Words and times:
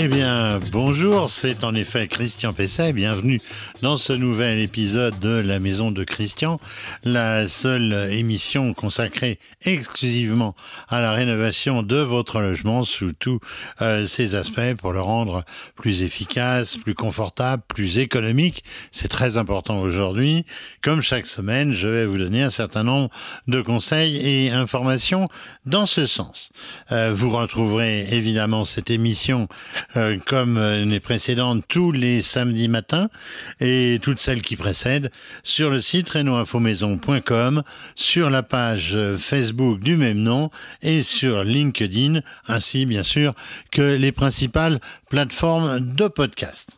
Eh 0.00 0.06
bien, 0.06 0.60
bonjour, 0.70 1.28
c'est 1.28 1.64
en 1.64 1.74
effet 1.74 2.06
Christian 2.06 2.52
Pesset. 2.52 2.92
Bienvenue 2.92 3.40
dans 3.82 3.96
ce 3.96 4.12
nouvel 4.12 4.60
épisode 4.60 5.18
de 5.18 5.42
La 5.44 5.58
Maison 5.58 5.90
de 5.90 6.04
Christian, 6.04 6.60
la 7.02 7.48
seule 7.48 8.08
émission 8.12 8.74
consacrée 8.74 9.40
exclusivement 9.62 10.54
à 10.88 11.00
la 11.00 11.10
rénovation 11.10 11.82
de 11.82 11.96
votre 11.96 12.40
logement 12.40 12.84
sous 12.84 13.10
tous 13.12 13.40
euh, 13.82 14.06
ses 14.06 14.36
aspects 14.36 14.74
pour 14.78 14.92
le 14.92 15.00
rendre 15.00 15.44
plus 15.74 16.04
efficace, 16.04 16.76
plus 16.76 16.94
confortable, 16.94 17.64
plus 17.66 17.98
économique. 17.98 18.62
C'est 18.92 19.08
très 19.08 19.36
important 19.36 19.80
aujourd'hui. 19.80 20.44
Comme 20.80 21.02
chaque 21.02 21.26
semaine, 21.26 21.72
je 21.72 21.88
vais 21.88 22.06
vous 22.06 22.18
donner 22.18 22.44
un 22.44 22.50
certain 22.50 22.84
nombre 22.84 23.10
de 23.48 23.60
conseils 23.62 24.16
et 24.24 24.52
informations 24.52 25.28
dans 25.66 25.86
ce 25.86 26.06
sens. 26.06 26.50
Euh, 26.92 27.12
vous 27.12 27.30
retrouverez 27.30 28.06
évidemment 28.12 28.64
cette 28.64 28.90
émission 28.90 29.48
euh, 29.96 30.18
comme 30.26 30.58
euh, 30.58 30.84
les 30.84 31.00
précédentes 31.00 31.64
tous 31.66 31.92
les 31.92 32.20
samedis 32.20 32.68
matins 32.68 33.08
et 33.60 33.98
toutes 34.02 34.18
celles 34.18 34.42
qui 34.42 34.54
précèdent 34.54 35.10
sur 35.42 35.70
le 35.70 35.80
site 35.80 36.10
renoinfomaison.com, 36.10 37.62
sur 37.94 38.28
la 38.28 38.42
page 38.42 38.92
euh, 38.94 39.16
Facebook 39.16 39.80
du 39.80 39.96
même 39.96 40.18
nom 40.18 40.50
et 40.82 41.00
sur 41.00 41.42
LinkedIn, 41.42 42.20
ainsi 42.48 42.84
bien 42.84 43.02
sûr 43.02 43.34
que 43.70 43.94
les 43.96 44.12
principales 44.12 44.78
plateformes 45.08 45.80
de 45.80 46.08
podcast. 46.08 46.76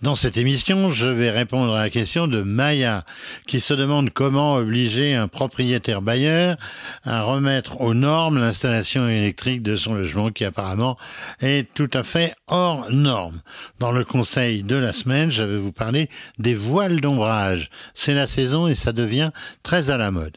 Dans 0.00 0.14
cette 0.14 0.36
émission, 0.36 0.90
je 0.90 1.08
vais 1.08 1.32
répondre 1.32 1.74
à 1.74 1.82
la 1.82 1.90
question 1.90 2.28
de 2.28 2.42
Maya, 2.42 3.04
qui 3.48 3.58
se 3.58 3.74
demande 3.74 4.10
comment 4.10 4.54
obliger 4.54 5.16
un 5.16 5.26
propriétaire 5.26 6.02
bailleur 6.02 6.56
à 7.04 7.22
remettre 7.22 7.80
aux 7.80 7.94
normes 7.94 8.38
l'installation 8.38 9.08
électrique 9.08 9.60
de 9.60 9.74
son 9.74 9.94
logement, 9.94 10.30
qui 10.30 10.44
apparemment 10.44 10.96
est 11.40 11.66
tout 11.74 11.90
à 11.94 12.04
fait 12.04 12.32
hors 12.46 12.86
norme. 12.92 13.40
Dans 13.80 13.90
le 13.90 14.04
conseil 14.04 14.62
de 14.62 14.76
la 14.76 14.92
semaine, 14.92 15.32
je 15.32 15.42
vais 15.42 15.56
vous 15.56 15.72
parler 15.72 16.08
des 16.38 16.54
voiles 16.54 17.00
d'ombrage. 17.00 17.68
C'est 17.92 18.14
la 18.14 18.28
saison 18.28 18.68
et 18.68 18.76
ça 18.76 18.92
devient 18.92 19.32
très 19.64 19.90
à 19.90 19.96
la 19.96 20.12
mode. 20.12 20.36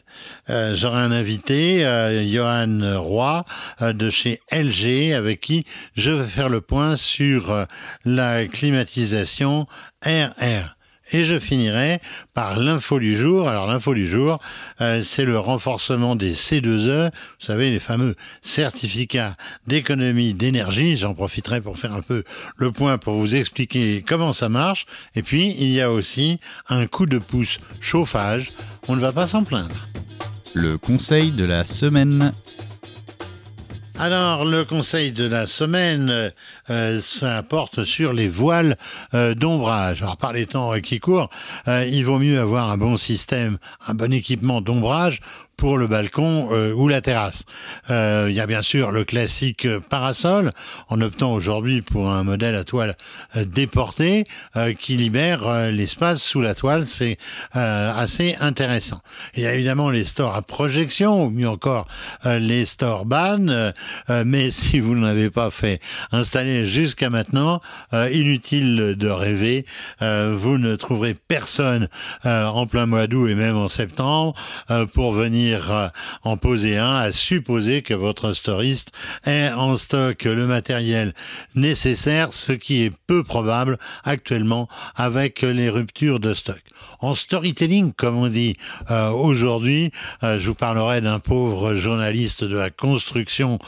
Euh, 0.50 0.74
J'aurai 0.74 0.98
un 0.98 1.12
invité, 1.12 1.86
euh, 1.86 2.26
Johan 2.26 3.00
Roy, 3.00 3.44
euh, 3.80 3.92
de 3.92 4.10
chez 4.10 4.40
LG, 4.50 5.14
avec 5.14 5.40
qui 5.40 5.64
je 5.94 6.10
vais 6.10 6.26
faire 6.26 6.48
le 6.48 6.60
point 6.60 6.96
sur 6.96 7.66
la 8.04 8.44
climatisation 8.46 9.51
RR. 10.04 10.76
Et 11.14 11.24
je 11.24 11.38
finirai 11.38 12.00
par 12.32 12.58
l'info 12.58 12.98
du 12.98 13.16
jour. 13.16 13.48
Alors 13.48 13.66
l'info 13.66 13.92
du 13.92 14.06
jour, 14.06 14.38
euh, 14.80 15.02
c'est 15.02 15.24
le 15.24 15.38
renforcement 15.38 16.16
des 16.16 16.32
C2E, 16.32 17.10
vous 17.10 17.46
savez, 17.46 17.70
les 17.70 17.80
fameux 17.80 18.14
certificats 18.40 19.36
d'économie 19.66 20.32
d'énergie. 20.32 20.96
J'en 20.96 21.14
profiterai 21.14 21.60
pour 21.60 21.76
faire 21.76 21.92
un 21.92 22.02
peu 22.02 22.24
le 22.56 22.72
point 22.72 22.96
pour 22.96 23.14
vous 23.14 23.36
expliquer 23.36 24.02
comment 24.06 24.32
ça 24.32 24.48
marche. 24.48 24.86
Et 25.14 25.22
puis, 25.22 25.54
il 25.58 25.68
y 25.68 25.82
a 25.82 25.92
aussi 25.92 26.38
un 26.68 26.86
coup 26.86 27.06
de 27.06 27.18
pouce 27.18 27.58
chauffage. 27.80 28.52
On 28.88 28.96
ne 28.96 29.00
va 29.00 29.12
pas 29.12 29.26
s'en 29.26 29.44
plaindre. 29.44 29.88
Le 30.54 30.78
conseil 30.78 31.30
de 31.30 31.44
la 31.44 31.64
semaine. 31.64 32.32
Alors, 34.04 34.44
le 34.44 34.64
conseil 34.64 35.12
de 35.12 35.22
la 35.22 35.46
semaine, 35.46 36.32
euh, 36.70 36.98
sur 37.84 38.12
les 38.12 38.26
voiles 38.26 38.76
euh, 39.14 39.36
d'ombrage. 39.36 40.02
Alors, 40.02 40.16
par 40.16 40.32
les 40.32 40.46
temps 40.46 40.72
qui 40.80 40.98
courent, 40.98 41.30
euh, 41.68 41.86
il 41.88 42.04
vaut 42.04 42.18
mieux 42.18 42.40
avoir 42.40 42.72
un 42.72 42.76
bon 42.76 42.96
système, 42.96 43.58
un 43.86 43.94
bon 43.94 44.12
équipement 44.12 44.60
d'ombrage 44.60 45.20
pour 45.62 45.78
le 45.78 45.86
balcon 45.86 46.48
euh, 46.50 46.72
ou 46.72 46.88
la 46.88 47.00
terrasse. 47.00 47.44
Euh, 47.88 48.26
il 48.28 48.34
y 48.34 48.40
a 48.40 48.48
bien 48.48 48.62
sûr 48.62 48.90
le 48.90 49.04
classique 49.04 49.68
parasol, 49.88 50.50
en 50.88 51.00
optant 51.00 51.32
aujourd'hui 51.32 51.82
pour 51.82 52.10
un 52.10 52.24
modèle 52.24 52.56
à 52.56 52.64
toile 52.64 52.96
euh, 53.36 53.44
déportée 53.44 54.24
euh, 54.56 54.72
qui 54.72 54.96
libère 54.96 55.70
l'espace 55.70 56.20
sous 56.20 56.40
la 56.40 56.56
toile. 56.56 56.84
C'est 56.84 57.16
assez 57.52 58.34
intéressant. 58.40 59.02
Il 59.36 59.44
y 59.44 59.46
a 59.46 59.54
évidemment 59.54 59.88
les 59.88 60.02
stores 60.02 60.34
à 60.34 60.42
projection, 60.42 61.26
ou 61.26 61.30
mieux 61.30 61.48
encore 61.48 61.86
les 62.24 62.64
stores 62.64 63.04
ban. 63.04 63.72
mais 64.24 64.50
si 64.50 64.80
vous 64.80 64.96
ne 64.96 65.06
l'avez 65.06 65.30
pas 65.30 65.50
fait 65.50 65.80
installer 66.10 66.66
jusqu'à 66.66 67.08
maintenant, 67.08 67.60
inutile 67.92 68.96
de 68.98 69.08
rêver. 69.08 69.64
Vous 70.00 70.58
ne 70.58 70.74
trouverez 70.74 71.14
personne 71.14 71.88
en 72.24 72.66
plein 72.66 72.86
mois 72.86 73.06
d'août 73.06 73.28
et 73.28 73.34
même 73.34 73.56
en 73.56 73.68
septembre 73.68 74.34
pour 74.92 75.12
venir 75.12 75.51
euh, 75.54 75.88
en 76.22 76.36
poser 76.36 76.78
un, 76.78 76.94
à 76.94 77.12
supposer 77.12 77.82
que 77.82 77.94
votre 77.94 78.32
storiste 78.32 78.92
ait 79.24 79.50
en 79.50 79.76
stock 79.76 80.24
le 80.24 80.46
matériel 80.46 81.14
nécessaire, 81.54 82.32
ce 82.32 82.52
qui 82.52 82.82
est 82.82 82.92
peu 83.06 83.22
probable 83.22 83.78
actuellement 84.04 84.68
avec 84.96 85.42
les 85.42 85.68
ruptures 85.68 86.20
de 86.20 86.34
stock. 86.34 86.62
En 87.00 87.14
storytelling, 87.14 87.92
comme 87.92 88.16
on 88.16 88.28
dit 88.28 88.56
euh, 88.90 89.10
aujourd'hui, 89.10 89.90
euh, 90.22 90.38
je 90.38 90.48
vous 90.48 90.54
parlerai 90.54 91.00
d'un 91.00 91.18
pauvre 91.18 91.74
journaliste 91.74 92.44
de 92.44 92.56
la 92.56 92.70
construction 92.70 93.58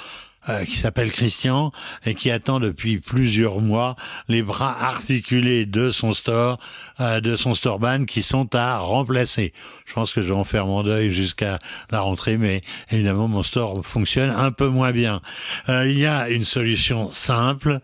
euh, 0.49 0.65
qui 0.65 0.77
s'appelle 0.77 1.11
Christian 1.11 1.73
et 2.05 2.15
qui 2.15 2.31
attend 2.31 2.61
depuis 2.61 2.99
plusieurs 2.99 3.61
mois 3.61 3.97
les 4.29 4.43
bras 4.43 4.75
articulés 4.85 5.65
de 5.65 5.91
son 5.91 6.13
store, 6.13 6.59
euh, 7.01 7.21
de 7.21 7.35
son 7.35 7.55
store 7.55 7.79
ban 7.79 8.05
qui 8.05 8.23
sont 8.23 8.55
à 8.55 8.79
remplacer. 8.79 9.53
Je 9.87 9.95
pense 9.95 10.13
que 10.13 10.23
je 10.23 10.29
vais 10.29 10.39
en 10.39 10.45
faire 10.45 10.67
mon 10.67 10.83
deuil 10.83 11.11
jusqu'à 11.11 11.59
la 11.91 12.01
rentrée, 12.01 12.37
mais 12.37 12.63
évidemment 12.91 13.29
mon 13.29 13.43
store 13.43 13.85
fonctionne 13.85 14.31
un 14.31 14.53
peu 14.53 14.69
moins 14.69 14.93
bien. 14.93 15.23
Euh, 15.69 15.89
il 15.89 15.99
y 15.99 16.07
a 16.07 16.29
une 16.29 16.45
solution 16.45 17.09
simple 17.09 17.81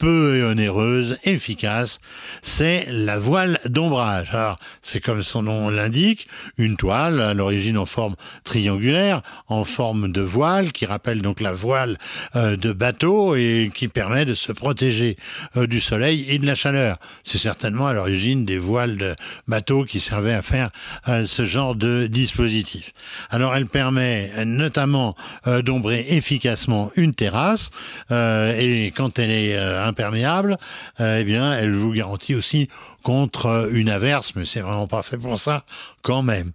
peu 0.00 0.42
onéreuse, 0.44 1.18
efficace, 1.24 2.00
c'est 2.40 2.86
la 2.88 3.18
voile 3.18 3.60
d'ombrage. 3.66 4.28
Alors, 4.32 4.58
c'est 4.80 4.98
comme 4.98 5.22
son 5.22 5.42
nom 5.42 5.68
l'indique, 5.68 6.26
une 6.56 6.78
toile, 6.78 7.20
à 7.20 7.34
l'origine 7.34 7.76
en 7.76 7.84
forme 7.84 8.16
triangulaire, 8.42 9.20
en 9.48 9.64
forme 9.64 10.10
de 10.10 10.22
voile, 10.22 10.72
qui 10.72 10.86
rappelle 10.86 11.20
donc 11.20 11.40
la 11.40 11.52
voile 11.52 11.98
euh, 12.34 12.56
de 12.56 12.72
bateau 12.72 13.36
et 13.36 13.70
qui 13.74 13.88
permet 13.88 14.24
de 14.24 14.32
se 14.32 14.52
protéger 14.52 15.18
euh, 15.56 15.66
du 15.66 15.80
soleil 15.80 16.24
et 16.28 16.38
de 16.38 16.46
la 16.46 16.54
chaleur. 16.54 16.96
C'est 17.22 17.38
certainement 17.38 17.86
à 17.86 17.92
l'origine 17.92 18.46
des 18.46 18.58
voiles 18.58 18.96
de 18.96 19.14
bateau 19.48 19.84
qui 19.84 20.00
servaient 20.00 20.32
à 20.32 20.40
faire 20.42 20.70
euh, 21.08 21.26
ce 21.26 21.44
genre 21.44 21.74
de 21.74 22.06
dispositif. 22.06 22.92
Alors, 23.28 23.54
elle 23.54 23.66
permet 23.66 24.30
notamment 24.46 25.14
d'ombrer 25.46 26.06
efficacement 26.08 26.90
une 26.96 27.14
terrasse 27.14 27.70
et 28.10 28.92
quand 28.96 29.18
elle 29.18 29.30
est 29.30 29.56
imperméable, 29.90 30.56
euh, 31.00 31.18
eh 31.20 31.24
bien, 31.24 31.52
elle 31.52 31.72
vous 31.72 31.92
garantit 31.92 32.34
aussi 32.34 32.68
contre 33.02 33.46
euh, 33.46 33.70
une 33.72 33.88
averse, 33.88 34.32
mais 34.34 34.44
c'est 34.44 34.60
vraiment 34.60 34.86
pas 34.86 35.02
fait 35.02 35.18
pour 35.18 35.38
ça 35.38 35.64
quand 36.02 36.22
même. 36.22 36.52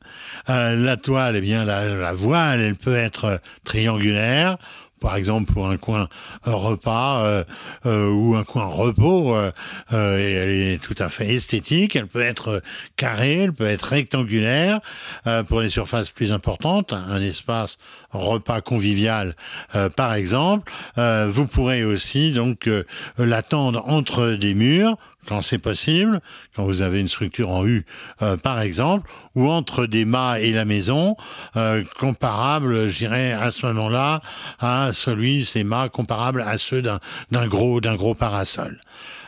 Euh, 0.50 0.76
la 0.76 0.98
toile, 0.98 1.36
eh 1.36 1.42
bien, 1.42 1.66
la, 1.66 2.14
voile, 2.14 2.60
elle 2.60 2.76
peut 2.76 2.96
être 2.96 3.40
triangulaire. 3.64 4.58
Par 5.06 5.18
exemple, 5.18 5.54
pour 5.54 5.68
un 5.68 5.78
coin 5.78 6.10
repas 6.46 7.20
euh, 7.20 7.44
euh, 7.86 8.10
ou 8.10 8.36
un 8.36 8.44
coin 8.44 8.66
repos, 8.66 9.36
euh, 9.36 9.52
et 9.94 10.32
elle 10.32 10.50
est 10.50 10.82
tout 10.82 10.96
à 10.98 11.10
fait 11.10 11.32
esthétique. 11.32 11.96
Elle 11.96 12.08
peut 12.08 12.24
être 12.24 12.64
carrée, 12.96 13.44
elle 13.44 13.54
peut 13.54 13.68
être 13.68 13.84
rectangulaire. 13.84 14.80
Pour 15.48 15.62
les 15.62 15.70
surfaces 15.70 16.10
plus 16.10 16.32
importantes, 16.32 16.92
un 16.92 17.22
espace 17.22 17.78
repas 18.10 18.62
convivial, 18.62 19.36
par 19.96 20.16
exemple. 20.16 20.72
Vous 20.98 21.46
pourrez 21.46 21.84
aussi 21.84 22.32
donc 22.32 22.68
l'attendre 23.18 23.84
entre 23.88 24.32
des 24.32 24.56
murs 24.56 24.98
quand 25.28 25.42
c'est 25.42 25.58
possible, 25.58 26.22
quand 26.56 26.66
vous 26.66 26.82
avez 26.82 27.00
une 27.00 27.08
structure 27.08 27.50
en 27.50 27.66
U, 27.66 27.86
euh, 28.22 28.38
par 28.38 28.62
exemple, 28.62 29.10
ou 29.36 29.50
entre 29.50 29.86
des 29.86 30.06
mâts 30.06 30.40
et 30.40 30.52
la 30.52 30.66
maison, 30.66 31.16
euh, 31.56 31.84
comparable, 32.00 32.90
je 32.90 33.06
à 33.06 33.52
ce 33.52 33.66
moment-là, 33.68 34.22
à 34.60 34.92
celui, 34.94 35.46
ces 35.46 35.64
mâts 35.64 35.90
comparables 35.90 36.42
à 36.42 36.58
ceux 36.58 36.82
d'un 36.82 37.00
d'un 37.32 37.48
gros, 37.48 37.82
d'un 37.82 37.96
gros 37.96 38.16
parasol. 38.16 38.80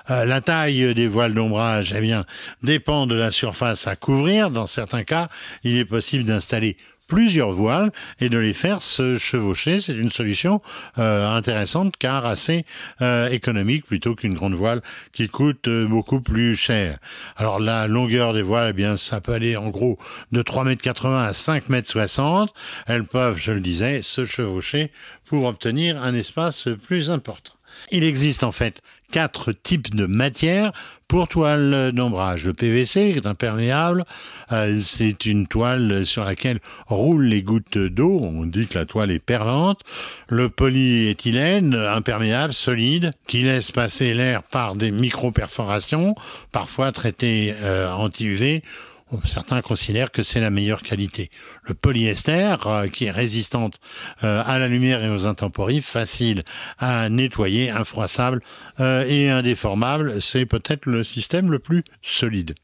Euh, 0.09 0.25
la 0.25 0.41
taille 0.41 0.93
des 0.93 1.07
voiles 1.07 1.33
d'ombrage, 1.33 1.93
eh 1.95 2.01
bien, 2.01 2.25
dépend 2.63 3.07
de 3.07 3.15
la 3.15 3.29
surface 3.29 3.87
à 3.87 3.95
couvrir. 3.95 4.49
Dans 4.49 4.67
certains 4.67 5.03
cas, 5.03 5.27
il 5.63 5.77
est 5.77 5.85
possible 5.85 6.23
d'installer 6.23 6.77
plusieurs 7.07 7.51
voiles 7.51 7.91
et 8.19 8.29
de 8.29 8.37
les 8.37 8.53
faire 8.53 8.81
se 8.81 9.17
chevaucher. 9.17 9.79
C'est 9.79 9.93
une 9.93 10.11
solution 10.11 10.61
euh, 10.97 11.27
intéressante 11.27 11.95
car 11.97 12.25
assez 12.25 12.65
euh, 13.01 13.29
économique 13.29 13.85
plutôt 13.85 14.15
qu'une 14.15 14.35
grande 14.35 14.55
voile 14.55 14.81
qui 15.13 15.27
coûte 15.27 15.67
euh, 15.67 15.87
beaucoup 15.87 16.21
plus 16.21 16.55
cher. 16.55 16.99
Alors 17.37 17.59
la 17.59 17.87
longueur 17.87 18.33
des 18.33 18.41
voiles, 18.41 18.69
eh 18.71 18.73
bien 18.73 18.97
ça 18.97 19.21
peut 19.21 19.33
aller 19.33 19.57
en 19.57 19.69
gros 19.69 19.97
de 20.31 20.41
3,80 20.41 21.07
m 21.07 21.13
à 21.13 21.31
5,60 21.31 22.41
m. 22.41 22.47
Elles 22.87 23.05
peuvent, 23.05 23.37
je 23.37 23.51
le 23.51 23.61
disais, 23.61 24.01
se 24.01 24.25
chevaucher 24.25 24.91
pour 25.25 25.45
obtenir 25.45 26.01
un 26.03 26.13
espace 26.13 26.67
plus 26.85 27.11
important. 27.11 27.53
Il 27.91 28.03
existe 28.03 28.43
en 28.43 28.51
fait 28.51 28.81
quatre 29.11 29.51
types 29.51 29.95
de 29.95 30.05
matières 30.05 30.71
pour 31.07 31.27
toile 31.27 31.91
d'ombrage. 31.93 32.45
Le 32.45 32.53
PVC 32.53 33.13
est 33.15 33.25
imperméable, 33.25 34.03
euh, 34.51 34.77
c'est 34.79 35.25
une 35.25 35.47
toile 35.47 36.05
sur 36.05 36.25
laquelle 36.25 36.59
roulent 36.87 37.25
les 37.25 37.43
gouttes 37.43 37.77
d'eau, 37.77 38.19
on 38.21 38.45
dit 38.45 38.67
que 38.67 38.77
la 38.77 38.85
toile 38.85 39.11
est 39.11 39.23
perlante. 39.23 39.81
Le 40.27 40.49
polyéthylène, 40.49 41.75
imperméable, 41.75 42.53
solide, 42.53 43.13
qui 43.27 43.43
laisse 43.43 43.71
passer 43.71 44.13
l'air 44.13 44.43
par 44.43 44.75
des 44.75 44.91
micro-perforations, 44.91 46.15
parfois 46.51 46.91
traité 46.91 47.53
euh, 47.61 47.91
anti-UV 47.93 48.61
certains 49.25 49.61
considèrent 49.61 50.11
que 50.11 50.23
c'est 50.23 50.39
la 50.39 50.49
meilleure 50.49 50.81
qualité. 50.81 51.29
Le 51.63 51.73
polyester, 51.73 52.55
euh, 52.65 52.87
qui 52.87 53.05
est 53.05 53.11
résistante 53.11 53.79
euh, 54.23 54.43
à 54.45 54.59
la 54.59 54.67
lumière 54.67 55.03
et 55.03 55.09
aux 55.09 55.25
intempéries, 55.25 55.81
facile 55.81 56.43
à 56.77 57.09
nettoyer, 57.09 57.69
infroissable 57.69 58.41
euh, 58.79 59.05
et 59.07 59.29
indéformable, 59.29 60.21
c'est 60.21 60.45
peut-être 60.45 60.85
le 60.85 61.03
système 61.03 61.51
le 61.51 61.59
plus 61.59 61.83
solide. 62.01 62.55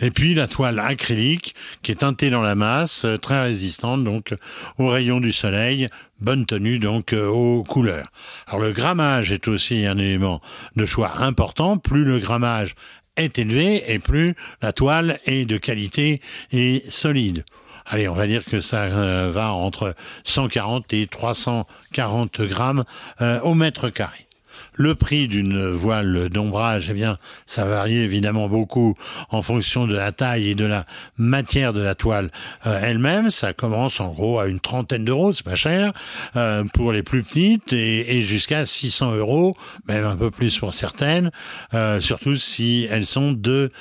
Et 0.00 0.10
puis 0.10 0.34
la 0.34 0.46
toile 0.46 0.78
acrylique 0.78 1.54
qui 1.82 1.92
est 1.92 1.96
teintée 1.96 2.28
dans 2.28 2.42
la 2.42 2.54
masse, 2.54 3.06
très 3.22 3.42
résistante 3.42 4.04
donc 4.04 4.34
aux 4.76 4.88
rayons 4.88 5.20
du 5.20 5.32
soleil, 5.32 5.88
bonne 6.20 6.44
tenue 6.44 6.78
donc 6.78 7.14
aux 7.14 7.64
couleurs. 7.64 8.08
Alors 8.46 8.60
le 8.60 8.72
grammage 8.72 9.32
est 9.32 9.48
aussi 9.48 9.86
un 9.86 9.96
élément 9.96 10.42
de 10.76 10.84
choix 10.84 11.22
important. 11.22 11.78
Plus 11.78 12.04
le 12.04 12.18
grammage 12.18 12.74
est 13.18 13.38
élevé 13.38 13.92
et 13.92 13.98
plus 13.98 14.34
la 14.62 14.72
toile 14.72 15.18
est 15.26 15.44
de 15.44 15.58
qualité 15.58 16.20
et 16.52 16.82
solide. 16.88 17.44
Allez, 17.86 18.08
on 18.08 18.14
va 18.14 18.26
dire 18.26 18.44
que 18.44 18.60
ça 18.60 18.82
euh, 18.82 19.30
va 19.32 19.52
entre 19.52 19.94
140 20.24 20.92
et 20.92 21.06
340 21.06 22.42
grammes 22.42 22.84
euh, 23.20 23.40
au 23.40 23.54
mètre 23.54 23.88
carré. 23.88 24.27
Le 24.80 24.94
prix 24.94 25.26
d'une 25.26 25.70
voile 25.72 26.28
d'ombrage, 26.28 26.86
eh 26.88 26.94
bien, 26.94 27.18
ça 27.46 27.64
varie 27.64 27.98
évidemment 27.98 28.48
beaucoup 28.48 28.94
en 29.30 29.42
fonction 29.42 29.88
de 29.88 29.94
la 29.94 30.12
taille 30.12 30.50
et 30.50 30.54
de 30.54 30.64
la 30.64 30.86
matière 31.16 31.72
de 31.72 31.82
la 31.82 31.96
toile 31.96 32.30
euh, 32.64 32.78
elle-même. 32.80 33.32
Ça 33.32 33.52
commence 33.52 33.98
en 33.98 34.12
gros 34.12 34.38
à 34.38 34.46
une 34.46 34.60
trentaine 34.60 35.04
d'euros, 35.04 35.32
c'est 35.32 35.44
pas 35.44 35.56
cher 35.56 35.92
euh, 36.36 36.62
pour 36.74 36.92
les 36.92 37.02
plus 37.02 37.24
petites 37.24 37.72
et, 37.72 38.22
jusqu'à 38.22 38.64
600 38.64 39.16
euros, 39.16 39.56
même 39.88 40.04
un 40.04 40.16
peu 40.16 40.30
plus 40.30 40.56
pour 40.56 40.72
certaines, 40.72 41.32
euh, 41.74 41.98
surtout 41.98 42.36
si 42.36 42.86
elles 42.88 43.06
sont 43.06 43.32
de, 43.32 43.72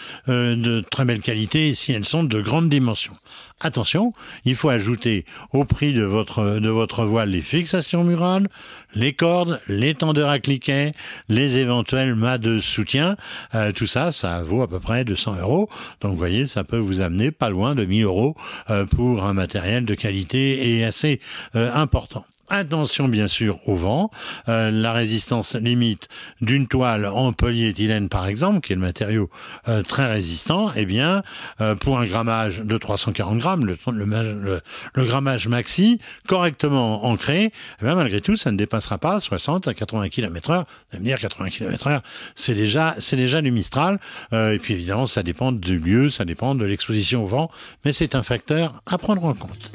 très 0.90 1.06
belle 1.06 1.22
qualité 1.22 1.68
et 1.68 1.74
si 1.76 1.92
elles 1.92 2.06
sont 2.06 2.24
de 2.24 2.42
grande 2.42 2.70
dimension. 2.70 3.14
Attention, 3.60 4.14
il 4.46 4.56
faut 4.56 4.70
ajouter 4.70 5.26
au 5.52 5.66
prix 5.66 5.92
de 5.92 6.04
votre, 6.04 6.60
de 6.60 6.70
votre 6.70 7.06
voile 7.06 7.30
les 7.30 7.42
fixations 7.42 8.04
murales, 8.04 8.48
les 8.94 9.14
cordes, 9.14 9.60
les 9.68 9.96
tendeurs 9.96 10.30
à 10.30 10.38
cliquet, 10.38 10.87
les 11.30 11.58
éventuels 11.58 12.16
mâts 12.16 12.38
de 12.38 12.60
soutien. 12.60 13.16
Euh, 13.56 13.72
tout 13.72 13.88
ça, 13.88 14.12
ça 14.12 14.44
vaut 14.44 14.62
à 14.62 14.68
peu 14.68 14.80
près 14.80 15.06
200 15.06 15.38
euros. 15.42 15.70
Donc 16.02 16.12
vous 16.12 16.18
voyez, 16.18 16.46
ça 16.46 16.64
peut 16.64 16.78
vous 16.78 17.02
amener 17.02 17.32
pas 17.32 17.50
loin 17.50 17.76
de 17.76 17.86
1000 17.86 18.04
euros 18.04 18.36
euh, 18.70 18.86
pour 18.86 19.26
un 19.26 19.34
matériel 19.34 19.86
de 19.86 19.96
qualité 19.96 20.78
et 20.78 20.86
assez 20.86 21.20
euh, 21.56 21.74
important. 21.74 22.26
Attention 22.50 23.10
bien 23.10 23.28
sûr 23.28 23.60
au 23.68 23.76
vent. 23.76 24.10
Euh, 24.48 24.72
la 24.72 24.94
résistance 24.94 25.56
limite 25.56 26.08
d'une 26.40 26.68
toile 26.68 27.06
en 27.06 27.34
polyéthylène 27.34 28.08
par 28.08 28.26
exemple, 28.28 28.62
qui 28.62 28.72
est 28.72 28.76
le 28.78 28.82
matériau 28.82 29.30
euh, 29.68 29.84
très 29.84 30.10
résistant, 30.10 30.72
eh 30.76 30.86
bien 30.86 31.24
euh, 31.60 31.76
pour 31.76 32.00
un 32.00 32.06
grammage 32.06 32.60
de 32.60 32.78
340 32.78 33.40
grammes, 33.40 33.66
le, 33.66 33.78
le, 33.92 34.62
le, 34.94 35.06
grammage 35.06 35.50
maxi 35.50 36.00
correctement 36.26 37.06
ancré, 37.06 37.52
eh 37.82 37.86
malgré 37.86 38.22
tout 38.22 38.38
ça 38.38 38.50
ne 38.50 38.58
dépassera 38.58 38.98
pas 38.98 39.20
60 39.20 39.68
à 39.68 39.74
80 39.74 40.08
km/h. 40.08 40.64
Vous 40.94 41.00
me 41.00 41.04
dire 41.04 41.20
80 41.20 41.50
km/h, 41.50 42.02
c'est 42.36 42.56
déjà 42.56 42.96
c'est 42.98 43.18
déjà 43.18 43.42
du 43.42 43.52
Mistral. 43.52 44.00
et 44.32 44.60
puis 44.62 44.74
évidemment 44.74 45.08
ça 45.08 45.22
dépend 45.22 45.52
du 45.52 45.80
lieu, 45.80 46.10
ça 46.10 46.24
dépend 46.24 46.56
de 46.56 46.64
l'exposition 46.64 47.26
au 47.26 47.28
vent, 47.28 47.50
mais 47.84 47.92
c'est 47.92 48.16
un 48.16 48.24
facteur 48.24 48.82
à 48.86 48.98
prendre 48.98 49.26
en 49.26 49.34
compte 49.34 49.72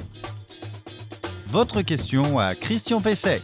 votre 1.52 1.82
question 1.82 2.38
à 2.38 2.54
Christian 2.54 3.02
Pesset. 3.02 3.42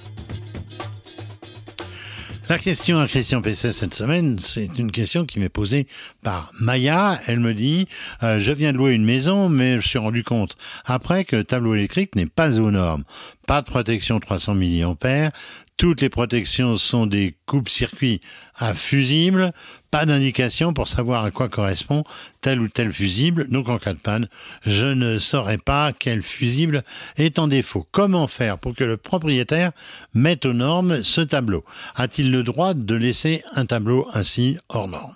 La 2.49 2.58
question 2.58 2.99
à 3.00 3.06
Christian 3.06 3.43
Pesset 3.43 3.72
cette 3.72 3.93
semaine, 3.93 4.38
c'est 4.38 4.78
une 4.78 4.90
question 4.90 5.26
qui 5.26 5.38
m'est 5.38 5.50
posée 5.50 5.87
par 6.22 6.50
Maya. 6.58 7.20
Elle 7.26 7.38
me 7.38 7.52
dit 7.52 7.87
euh, 8.22 8.38
Je 8.38 8.50
viens 8.52 8.72
de 8.72 8.78
louer 8.78 8.94
une 8.94 9.05
maison, 9.05 9.50
mais 9.50 9.78
je 9.82 9.87
suis 9.87 9.99
rendu 9.99 10.25
compte 10.25 10.56
après 10.87 11.26
que 11.26 11.37
le 11.37 11.44
tableau 11.44 11.75
électrique 11.75 12.16
n'est 12.16 12.25
pas 12.25 12.58
aux 12.58 12.70
normes. 12.70 13.05
Pas 13.46 13.60
de 13.60 13.66
protection 13.66 14.19
300 14.20 14.55
mA, 14.55 15.31
toutes 15.78 16.02
les 16.02 16.08
protections 16.10 16.76
sont 16.76 17.06
des 17.06 17.36
coupes-circuits 17.46 18.20
à 18.56 18.75
fusibles, 18.75 19.52
pas 19.92 20.04
d'indication 20.04 20.75
pour 20.75 20.88
savoir 20.88 21.25
à 21.25 21.30
quoi 21.30 21.48
correspond 21.48 22.02
tel 22.40 22.60
ou 22.60 22.69
tel 22.69 22.92
fusible. 22.92 23.48
Donc 23.48 23.69
en 23.69 23.78
cas 23.78 23.94
de 23.94 23.98
panne, 23.98 24.28
je 24.66 24.86
ne 24.86 25.19
saurais 25.19 25.56
pas 25.56 25.92
quel 25.96 26.22
fusible 26.22 26.82
est 27.16 27.38
en 27.38 27.46
défaut. 27.46 27.86
Comment 27.92 28.26
faire 28.26 28.58
pour 28.58 28.75
que 28.75 28.84
le 28.84 28.96
propriétaire 28.96 29.70
mette 30.12 30.44
aux 30.44 30.52
normes 30.52 31.02
ce 31.04 31.20
tableau? 31.20 31.64
A-t-il 31.94 32.32
le 32.32 32.42
droit 32.42 32.74
de 32.74 32.94
laisser 32.96 33.42
un 33.54 33.64
tableau 33.64 34.08
ainsi 34.12 34.58
hors 34.69 34.88
norme? 34.88 35.14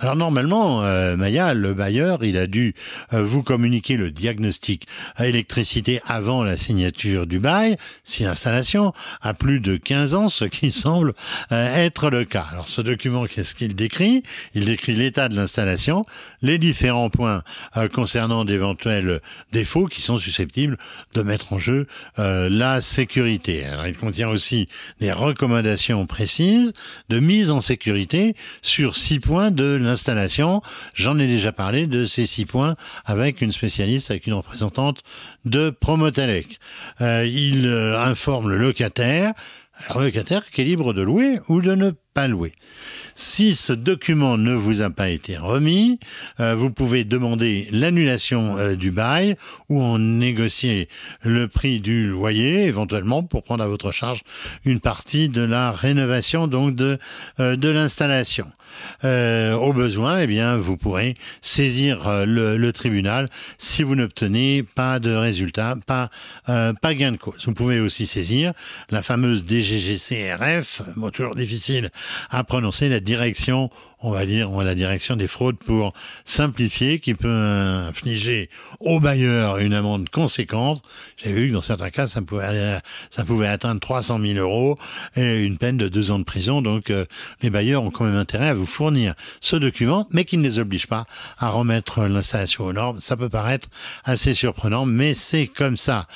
Alors 0.00 0.14
normalement, 0.14 0.84
euh, 0.84 1.16
Maya, 1.16 1.54
le 1.54 1.74
bailleur, 1.74 2.22
il 2.22 2.36
a 2.36 2.46
dû 2.46 2.74
euh, 3.12 3.24
vous 3.24 3.42
communiquer 3.42 3.96
le 3.96 4.12
diagnostic 4.12 4.86
à 5.16 5.26
électricité 5.26 6.00
avant 6.06 6.44
la 6.44 6.56
signature 6.56 7.26
du 7.26 7.40
bail, 7.40 7.76
si 8.04 8.22
l'installation 8.22 8.92
a 9.22 9.34
plus 9.34 9.58
de 9.58 9.76
15 9.76 10.14
ans, 10.14 10.28
ce 10.28 10.44
qui 10.44 10.70
semble 10.78 11.14
euh, 11.50 11.74
être 11.74 12.10
le 12.10 12.24
cas. 12.24 12.46
Alors 12.52 12.68
ce 12.68 12.80
document, 12.80 13.26
qu'est-ce 13.26 13.56
qu'il 13.56 13.74
décrit? 13.74 14.22
Il 14.54 14.66
décrit 14.66 14.94
l'état 14.94 15.28
de 15.28 15.34
l'installation, 15.34 16.04
les 16.42 16.58
différents 16.58 17.10
points 17.10 17.42
concernant 17.92 18.44
d'éventuels 18.44 19.20
défauts 19.52 19.86
qui 19.86 20.00
sont 20.00 20.18
susceptibles 20.18 20.78
de 21.14 21.22
mettre 21.22 21.52
en 21.52 21.58
jeu 21.58 21.86
la 22.16 22.80
sécurité. 22.80 23.64
Alors 23.64 23.86
il 23.86 23.96
contient 23.96 24.28
aussi 24.28 24.68
des 25.00 25.12
recommandations 25.12 26.06
précises 26.06 26.72
de 27.08 27.18
mise 27.18 27.50
en 27.50 27.60
sécurité 27.60 28.34
sur 28.62 28.96
six 28.96 29.20
points 29.20 29.50
de 29.50 29.64
l'installation. 29.64 29.87
J'en 30.94 31.18
ai 31.18 31.26
déjà 31.26 31.52
parlé 31.52 31.86
de 31.86 32.04
ces 32.04 32.26
six 32.26 32.44
points 32.44 32.76
avec 33.04 33.40
une 33.40 33.52
spécialiste, 33.52 34.10
avec 34.10 34.26
une 34.26 34.34
représentante 34.34 35.02
de 35.44 35.70
Promotelec. 35.70 36.58
Euh, 37.00 37.26
il 37.26 37.66
euh, 37.66 38.02
informe 38.02 38.50
le 38.50 38.56
locataire, 38.56 39.32
le 39.94 40.04
locataire 40.04 40.48
qui 40.50 40.60
est 40.60 40.64
libre 40.64 40.92
de 40.92 41.02
louer 41.02 41.38
ou 41.48 41.60
de 41.60 41.74
ne 41.74 41.90
pas 42.12 42.28
louer. 42.28 42.52
Si 43.14 43.54
ce 43.54 43.72
document 43.72 44.36
ne 44.36 44.54
vous 44.54 44.82
a 44.82 44.90
pas 44.90 45.08
été 45.08 45.36
remis, 45.36 45.98
euh, 46.40 46.54
vous 46.54 46.70
pouvez 46.70 47.04
demander 47.04 47.68
l'annulation 47.70 48.74
du 48.74 48.90
bail 48.90 49.36
ou 49.68 49.82
en 49.82 49.98
négocier 49.98 50.88
le 51.22 51.48
prix 51.48 51.80
du 51.80 52.08
loyer 52.08 52.64
éventuellement 52.64 53.22
pour 53.22 53.42
prendre 53.42 53.62
à 53.62 53.68
votre 53.68 53.92
charge 53.92 54.22
une 54.64 54.80
partie 54.80 55.28
de 55.28 55.42
la 55.42 55.72
rénovation 55.72 56.46
donc 56.46 56.74
de 56.74 56.98
l'installation. 57.38 58.46
Au 59.04 59.72
besoin, 59.72 60.20
eh 60.20 60.26
bien, 60.26 60.56
vous 60.56 60.76
pourrez 60.76 61.14
saisir 61.40 62.24
le, 62.26 62.56
le, 62.56 62.72
tribunal 62.72 63.28
si 63.56 63.82
vous 63.82 63.94
n'obtenez 63.94 64.62
pas 64.62 64.98
de 64.98 65.14
résultat, 65.14 65.74
pas 65.86 66.10
pas 66.46 66.94
gain 66.94 67.12
de 67.12 67.16
cause. 67.16 67.46
Vous 67.46 67.54
pouvez 67.54 67.80
aussi 67.80 68.06
saisir 68.06 68.52
la 68.90 69.02
fameuse 69.02 69.44
DGGCRF, 69.44 70.82
mot 70.96 71.10
toujours 71.10 71.34
difficile 71.34 71.90
à 72.30 72.44
prononcer, 72.44 72.88
la 72.88 73.00
direction, 73.00 73.70
on 74.00 74.10
va 74.10 74.26
dire, 74.26 74.50
on 74.50 74.60
a 74.60 74.64
la 74.64 74.74
direction 74.74 75.16
des 75.16 75.26
fraudes 75.26 75.58
pour 75.58 75.92
simplifier, 76.24 77.00
qui 77.00 77.14
peut 77.14 77.28
infliger 77.28 78.48
au 78.80 79.00
bailleur 79.00 79.58
une 79.58 79.74
amende 79.74 80.08
conséquente. 80.08 80.82
J'ai 81.16 81.32
vu 81.32 81.48
que 81.48 81.54
dans 81.54 81.60
certains 81.60 81.90
cas, 81.90 82.06
ça 82.06 82.22
pouvait, 82.22 82.78
ça 83.10 83.24
pouvait 83.24 83.48
atteindre 83.48 83.80
300 83.80 84.20
000 84.20 84.38
euros 84.38 84.78
et 85.16 85.42
une 85.42 85.58
peine 85.58 85.76
de 85.76 85.88
deux 85.88 86.10
ans 86.10 86.18
de 86.18 86.24
prison. 86.24 86.62
Donc, 86.62 86.90
euh, 86.90 87.06
les 87.42 87.50
bailleurs 87.50 87.82
ont 87.82 87.90
quand 87.90 88.04
même 88.04 88.16
intérêt 88.16 88.48
à 88.48 88.54
vous 88.54 88.66
fournir 88.66 89.14
ce 89.40 89.56
document, 89.56 90.06
mais 90.12 90.24
qui 90.24 90.36
ne 90.36 90.42
les 90.42 90.58
oblige 90.58 90.86
pas 90.86 91.06
à 91.38 91.48
remettre 91.48 92.02
l'installation 92.02 92.64
aux 92.64 92.72
normes. 92.72 93.00
Ça 93.00 93.16
peut 93.16 93.28
paraître 93.28 93.68
assez 94.04 94.34
surprenant, 94.34 94.86
mais 94.86 95.14
c'est 95.14 95.46
comme 95.46 95.76
ça. 95.76 96.06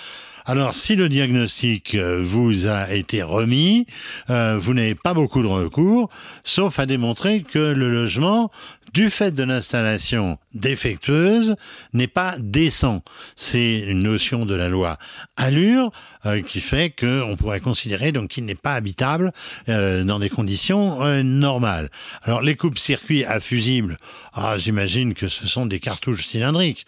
Alors, 0.44 0.74
si 0.74 0.96
le 0.96 1.08
diagnostic 1.08 1.94
euh, 1.94 2.20
vous 2.20 2.66
a 2.66 2.92
été 2.92 3.22
remis, 3.22 3.86
euh, 4.28 4.58
vous 4.60 4.74
n'avez 4.74 4.96
pas 4.96 5.14
beaucoup 5.14 5.40
de 5.40 5.46
recours, 5.46 6.10
sauf 6.42 6.80
à 6.80 6.86
démontrer 6.86 7.42
que 7.42 7.60
le 7.60 7.90
logement 7.90 8.50
du 8.92 9.10
fait 9.10 9.32
de 9.32 9.42
l'installation 9.42 10.38
défectueuse, 10.54 11.56
n'est 11.92 12.08
pas 12.08 12.34
décent. 12.38 13.02
C'est 13.36 13.80
une 13.80 14.02
notion 14.02 14.46
de 14.46 14.54
la 14.54 14.68
loi 14.68 14.98
Allure 15.36 15.90
euh, 16.26 16.42
qui 16.42 16.60
fait 16.60 16.90
qu'on 16.90 17.36
pourrait 17.36 17.60
considérer 17.60 18.12
donc 18.12 18.30
qu'il 18.30 18.44
n'est 18.44 18.54
pas 18.54 18.74
habitable 18.74 19.32
euh, 19.68 20.04
dans 20.04 20.18
des 20.18 20.28
conditions 20.28 21.02
euh, 21.02 21.22
normales. 21.22 21.90
Alors 22.22 22.42
les 22.42 22.54
coupes-circuits 22.54 23.24
à 23.24 23.40
fusibles, 23.40 23.96
ah, 24.34 24.56
j'imagine 24.58 25.14
que 25.14 25.26
ce 25.26 25.46
sont 25.46 25.66
des 25.66 25.80
cartouches 25.80 26.26
cylindriques. 26.26 26.86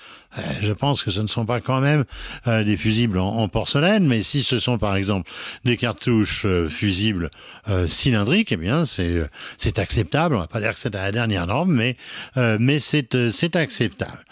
je 0.63 0.73
pense 0.73 1.03
que 1.03 1.11
ce 1.11 1.21
ne 1.21 1.27
sont 1.27 1.47
pas 1.47 1.61
quand 1.61 1.81
même 1.81 2.05
des 2.47 2.77
fusibles 2.77 3.19
en, 3.19 3.47
porcelaine, 3.49 4.07
mais 4.07 4.23
si 4.23 4.43
ce 4.43 4.59
sont 4.59 4.79
par 4.79 4.97
exemple 4.97 5.31
des 5.65 5.77
cartouches 5.77 6.47
fusibles 6.69 7.31
cylindriques, 7.87 8.51
eh 8.51 8.57
bien 8.57 8.85
c'est 8.85 9.79
acceptable. 9.79 10.35
On 10.37 10.41
va 10.41 10.49
pas 10.49 10.61
dire 10.61 10.75
que 10.75 10.81
c'est 10.81 10.93
la 10.93 11.13
dernière 11.13 11.47
norme, 11.47 11.73
mais 11.73 11.84
mais 12.37 12.79
c'est 12.79 13.29
c'est 13.31 13.57
acceptable. 13.57 14.25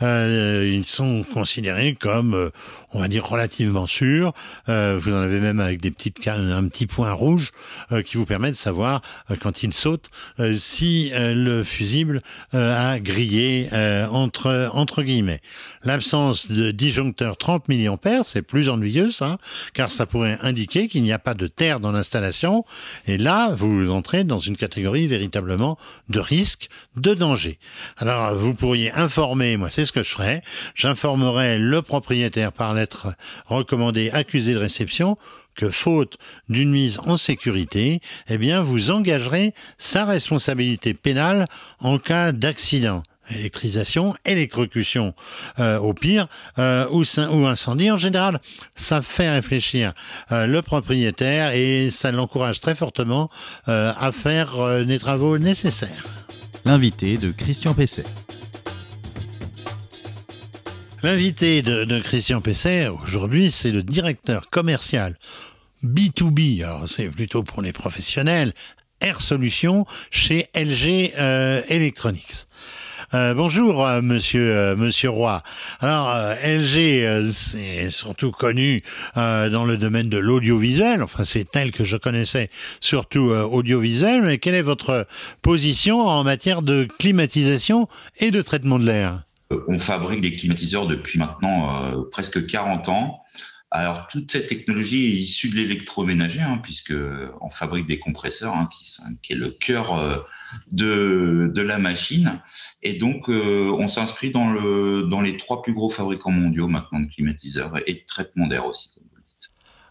ils 0.00 0.84
sont 0.84 1.24
considérés 1.32 1.94
comme 1.98 2.50
on 2.92 3.00
va 3.00 3.08
dire 3.08 3.24
relativement 3.26 3.86
sûrs. 3.86 4.32
vous 4.66 5.12
en 5.12 5.20
avez 5.20 5.40
même 5.40 5.60
avec 5.60 5.80
des 5.80 5.90
petites 5.90 6.26
un 6.28 6.68
petit 6.68 6.86
point 6.86 7.12
rouge 7.12 7.50
qui 8.04 8.16
vous 8.16 8.26
permet 8.26 8.50
de 8.50 8.56
savoir 8.56 9.02
quand 9.40 9.62
il 9.62 9.72
saute 9.72 10.10
si 10.54 11.12
le 11.14 11.62
fusible 11.64 12.22
griller 13.00 13.68
euh, 13.72 14.06
entre, 14.08 14.70
entre 14.72 15.02
guillemets. 15.02 15.40
L'absence 15.84 16.50
de 16.50 16.70
disjoncteur 16.70 17.36
30 17.36 17.68
mA, 17.68 18.24
c'est 18.24 18.42
plus 18.42 18.68
ennuyeux 18.68 19.10
ça, 19.10 19.38
car 19.72 19.90
ça 19.90 20.06
pourrait 20.06 20.38
indiquer 20.42 20.88
qu'il 20.88 21.02
n'y 21.02 21.12
a 21.12 21.18
pas 21.18 21.34
de 21.34 21.46
terre 21.46 21.80
dans 21.80 21.92
l'installation, 21.92 22.64
et 23.06 23.18
là, 23.18 23.54
vous 23.54 23.90
entrez 23.90 24.24
dans 24.24 24.38
une 24.38 24.56
catégorie 24.56 25.06
véritablement 25.06 25.78
de 26.08 26.20
risque, 26.20 26.68
de 27.00 27.14
danger. 27.14 27.58
Alors, 27.96 28.34
vous 28.34 28.54
pourriez 28.54 28.92
informer, 28.92 29.56
moi 29.56 29.70
c'est 29.70 29.84
ce 29.84 29.92
que 29.92 30.02
je 30.02 30.10
ferais, 30.10 30.42
j'informerai 30.74 31.58
le 31.58 31.82
propriétaire 31.82 32.52
par 32.52 32.74
lettre 32.74 33.14
recommandée 33.46 34.10
accusé 34.10 34.54
de 34.54 34.58
réception 34.58 35.16
que 35.54 35.70
faute 35.70 36.16
d'une 36.48 36.70
mise 36.70 36.98
en 37.00 37.16
sécurité, 37.16 38.00
eh 38.28 38.38
bien, 38.38 38.62
vous 38.62 38.90
engagerez 38.90 39.52
sa 39.78 40.04
responsabilité 40.04 40.94
pénale 40.94 41.46
en 41.80 41.98
cas 41.98 42.32
d'accident 42.32 43.02
électrisation, 43.30 44.14
électrocution 44.24 45.14
euh, 45.58 45.78
au 45.78 45.94
pire, 45.94 46.26
euh, 46.58 46.86
ou, 46.90 47.02
ou, 47.02 47.46
incendie 47.46 47.90
en 47.90 47.98
général. 47.98 48.40
Ça 48.74 49.02
fait 49.02 49.30
réfléchir 49.30 49.92
euh, 50.32 50.46
le 50.46 50.62
propriétaire 50.62 51.52
et 51.52 51.90
ça 51.90 52.10
l'encourage 52.10 52.60
très 52.60 52.74
fortement 52.74 53.30
à 53.66 54.10
faire 54.12 54.78
les 54.78 54.98
travaux 54.98 55.38
nécessaires. 55.38 56.04
L'invité 56.64 57.16
de 57.16 57.30
Christian 57.30 57.72
Pesset. 57.74 58.04
L'invité 61.02 61.62
de, 61.62 61.98
Christian 62.00 62.42
Pesset 62.42 62.88
aujourd'hui, 62.88 63.50
c'est 63.50 63.72
le 63.72 63.82
directeur 63.82 64.50
commercial 64.50 65.18
B2B, 65.82 66.62
alors 66.62 66.86
c'est 66.86 67.08
plutôt 67.08 67.42
pour 67.42 67.62
les 67.62 67.72
professionnels, 67.72 68.52
Air 69.00 69.20
Solutions 69.20 69.86
chez 70.10 70.48
LG 70.54 71.12
euh, 71.18 71.62
Electronics. 71.68 72.46
Euh, 73.12 73.34
bonjour, 73.34 73.84
euh, 73.84 74.02
monsieur, 74.02 74.56
euh, 74.56 74.76
monsieur 74.76 75.10
Roy. 75.10 75.42
Alors, 75.80 76.14
LG, 76.44 77.24
c'est 77.32 77.90
surtout 77.90 78.30
connu 78.30 78.84
dans 79.16 79.64
le 79.64 79.76
domaine 79.76 80.08
de 80.08 80.18
l'audiovisuel. 80.18 81.02
Enfin, 81.02 81.24
c'est 81.24 81.44
tel 81.44 81.72
que 81.72 81.82
je 81.82 81.96
connaissais, 81.96 82.50
surtout 82.80 83.30
audiovisuel. 83.30 84.22
Mais 84.22 84.38
quelle 84.38 84.54
est 84.54 84.62
votre 84.62 85.06
position 85.42 86.06
en 86.06 86.22
matière 86.22 86.62
de 86.62 86.86
climatisation 86.98 87.88
et 88.18 88.30
de 88.30 88.42
traitement 88.42 88.78
de 88.78 88.86
l'air? 88.86 89.22
On 89.66 89.80
fabrique 89.80 90.20
des 90.20 90.36
climatiseurs 90.36 90.86
depuis 90.86 91.18
maintenant 91.18 91.92
presque 92.12 92.46
40 92.46 92.88
ans. 92.88 93.22
Alors 93.72 94.08
toute 94.08 94.32
cette 94.32 94.48
technologie 94.48 95.06
est 95.06 95.20
issue 95.20 95.48
de 95.48 95.54
l'électroménager, 95.54 96.40
hein, 96.40 96.58
puisque 96.62 96.94
on 97.40 97.50
fabrique 97.50 97.86
des 97.86 98.00
compresseurs, 98.00 98.56
hein, 98.56 98.68
qui, 98.72 98.96
qui, 99.22 99.32
est 99.32 99.36
le 99.36 99.50
cœur 99.50 99.96
euh, 99.96 100.18
de, 100.72 101.52
de 101.54 101.62
la 101.62 101.78
machine, 101.78 102.40
et 102.82 102.94
donc 102.94 103.28
euh, 103.28 103.70
on 103.78 103.86
s'inscrit 103.86 104.30
dans 104.32 104.50
le 104.50 105.04
dans 105.04 105.20
les 105.20 105.36
trois 105.36 105.62
plus 105.62 105.72
gros 105.72 105.90
fabricants 105.90 106.32
mondiaux 106.32 106.66
maintenant 106.66 106.98
de 106.98 107.06
climatiseurs 107.06 107.78
et 107.86 107.94
de 107.94 108.02
traitement 108.08 108.48
d'air 108.48 108.66
aussi 108.66 108.90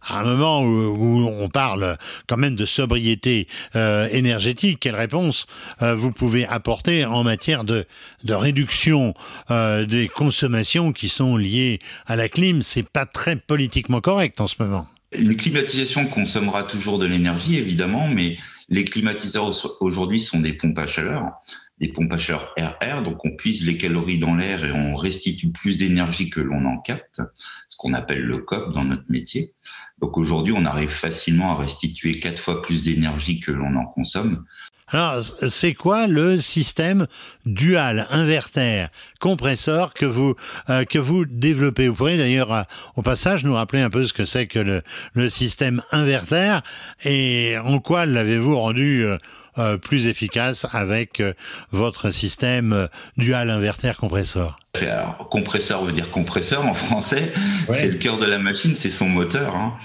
à 0.09 0.21
un 0.21 0.23
moment 0.23 0.63
où, 0.63 1.27
on 1.27 1.49
parle 1.49 1.97
quand 2.27 2.37
même 2.37 2.55
de 2.55 2.65
sobriété 2.65 3.47
euh, 3.75 4.07
énergétique, 4.11 4.79
quelle 4.79 4.95
réponse 4.95 5.45
euh, 5.81 5.93
vous 5.93 6.11
pouvez 6.11 6.45
apporter 6.45 7.05
en 7.05 7.23
matière 7.23 7.63
de, 7.63 7.85
réduction 8.27 9.13
euh, 9.51 9.85
des 9.85 10.07
consommations 10.07 10.91
qui 10.91 11.09
sont 11.09 11.37
liées 11.37 11.79
à 12.07 12.15
la 12.15 12.29
clim 12.29 12.61
C'est 12.61 12.87
pas 12.87 13.05
très 13.05 13.35
politiquement 13.35 14.01
correct 14.01 14.41
en 14.41 14.47
ce 14.47 14.55
moment. 14.59 14.87
Une 15.11 15.35
climatisation 15.35 16.07
consommera 16.07 16.63
toujours 16.63 16.99
de 16.99 17.05
l'énergie, 17.05 17.57
évidemment, 17.57 18.07
mais 18.07 18.37
les 18.69 18.85
climatiseurs 18.85 19.51
aujourd'hui 19.79 20.21
sont 20.21 20.39
des 20.39 20.53
pompes 20.53 20.77
à 20.77 20.85
chaleur 20.85 21.31
des 21.79 21.87
pompes 21.87 22.11
à 22.11 22.17
RR, 22.17 23.03
donc 23.03 23.23
on 23.25 23.35
puise 23.35 23.65
les 23.65 23.77
calories 23.77 24.19
dans 24.19 24.35
l'air 24.35 24.65
et 24.65 24.71
on 24.71 24.95
restitue 24.95 25.51
plus 25.51 25.77
d'énergie 25.77 26.29
que 26.29 26.41
l'on 26.41 26.65
en 26.65 26.77
capte, 26.79 27.21
ce 27.69 27.77
qu'on 27.77 27.93
appelle 27.93 28.21
le 28.21 28.39
COP 28.39 28.73
dans 28.73 28.83
notre 28.83 29.09
métier. 29.09 29.53
Donc 29.99 30.17
aujourd'hui, 30.17 30.53
on 30.55 30.65
arrive 30.65 30.89
facilement 30.89 31.51
à 31.51 31.61
restituer 31.61 32.19
quatre 32.19 32.41
fois 32.41 32.61
plus 32.61 32.83
d'énergie 32.83 33.39
que 33.39 33.51
l'on 33.51 33.75
en 33.75 33.85
consomme. 33.85 34.45
Alors, 34.91 35.21
c'est 35.21 35.75
quoi 35.75 36.07
le 36.07 36.37
système 36.37 37.05
dual 37.45 38.07
inverter 38.09 38.87
compresseur 39.19 39.93
que 39.93 40.05
vous 40.05 40.35
euh, 40.69 40.83
que 40.83 40.97
vous 40.97 41.25
développez? 41.25 41.87
Vous 41.87 41.93
pourriez 41.93 42.17
d'ailleurs 42.17 42.51
euh, 42.51 42.63
au 42.95 43.03
passage 43.03 43.43
nous 43.43 43.53
rappeler 43.53 43.81
un 43.81 43.91
peu 43.91 44.03
ce 44.03 44.13
que 44.13 44.25
c'est 44.25 44.47
que 44.47 44.57
le, 44.57 44.81
le 45.13 45.29
système 45.29 45.83
inverter 45.91 46.59
et 47.03 47.55
en 47.63 47.79
quoi 47.79 48.07
l'avez-vous 48.07 48.57
rendu 48.57 49.03
euh, 49.03 49.17
euh, 49.59 49.77
plus 49.77 50.07
efficace 50.07 50.65
avec 50.71 51.19
euh, 51.19 51.33
votre 51.71 52.11
système 52.11 52.71
euh, 52.71 52.87
dual 53.17 53.49
inverter 53.49 53.91
compresseur 53.97 54.57
Alors, 54.75 55.27
compresseur 55.29 55.83
veut 55.83 55.91
dire 55.91 56.11
compresseur 56.11 56.65
en 56.65 56.73
français. 56.73 57.33
C'est 57.67 57.89
le 57.89 57.97
cœur 57.97 58.19
de 58.19 58.25
la 58.25 58.39
machine, 58.39 58.75
c'est 58.77 58.89
son 58.89 59.09
moteur. 59.09 59.55
Hein. 59.55 59.75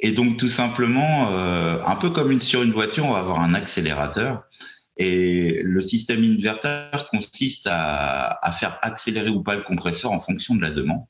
Et 0.00 0.12
donc 0.12 0.36
tout 0.36 0.48
simplement, 0.48 1.28
un 1.30 1.96
peu 1.96 2.10
comme 2.10 2.32
une, 2.32 2.40
sur 2.40 2.62
une 2.62 2.72
voiture, 2.72 3.06
on 3.06 3.12
va 3.12 3.20
avoir 3.20 3.40
un 3.40 3.54
accélérateur. 3.54 4.42
Et 4.96 5.62
le 5.62 5.80
système 5.80 6.24
inverter 6.24 7.04
consiste 7.10 7.68
à, 7.70 8.38
à, 8.42 8.52
faire 8.52 8.78
accélérer 8.82 9.30
ou 9.30 9.42
pas 9.42 9.54
le 9.54 9.62
compresseur 9.62 10.10
en 10.10 10.20
fonction 10.20 10.56
de 10.56 10.62
la 10.62 10.70
demande. 10.70 11.04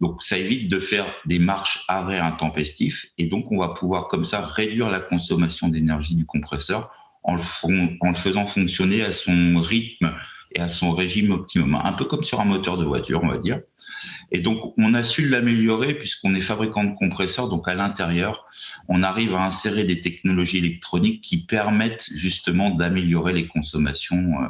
Donc 0.00 0.22
ça 0.22 0.36
évite 0.36 0.70
de 0.70 0.78
faire 0.78 1.06
des 1.24 1.38
marches 1.38 1.84
arrêts 1.88 2.18
intempestifs 2.18 3.06
et 3.16 3.28
donc 3.28 3.50
on 3.50 3.58
va 3.58 3.68
pouvoir 3.68 4.08
comme 4.08 4.24
ça 4.24 4.40
réduire 4.40 4.90
la 4.90 5.00
consommation 5.00 5.68
d'énergie 5.68 6.16
du 6.16 6.26
compresseur 6.26 6.90
en 7.24 7.36
le, 7.36 8.14
faisant 8.14 8.46
fonctionner 8.46 9.02
à 9.02 9.12
son 9.12 9.60
rythme 9.60 10.14
et 10.54 10.60
à 10.60 10.68
son 10.68 10.92
régime 10.92 11.32
optimum, 11.32 11.80
un 11.82 11.92
peu 11.92 12.04
comme 12.04 12.22
sur 12.22 12.40
un 12.40 12.44
moteur 12.44 12.78
de 12.78 12.84
voiture, 12.84 13.22
on 13.24 13.28
va 13.28 13.38
dire. 13.38 13.60
Et 14.30 14.40
donc, 14.40 14.74
on 14.78 14.94
a 14.94 15.02
su 15.02 15.26
l'améliorer 15.28 15.94
puisqu'on 15.94 16.34
est 16.34 16.40
fabricant 16.40 16.84
de 16.84 16.94
compresseurs, 16.94 17.48
donc 17.48 17.66
à 17.66 17.74
l'intérieur, 17.74 18.46
on 18.88 19.02
arrive 19.02 19.34
à 19.34 19.44
insérer 19.44 19.84
des 19.84 20.00
technologies 20.00 20.58
électroniques 20.58 21.22
qui 21.22 21.44
permettent 21.44 22.06
justement 22.14 22.70
d'améliorer 22.70 23.32
les 23.32 23.46
consommations 23.46 24.42
euh, 24.42 24.48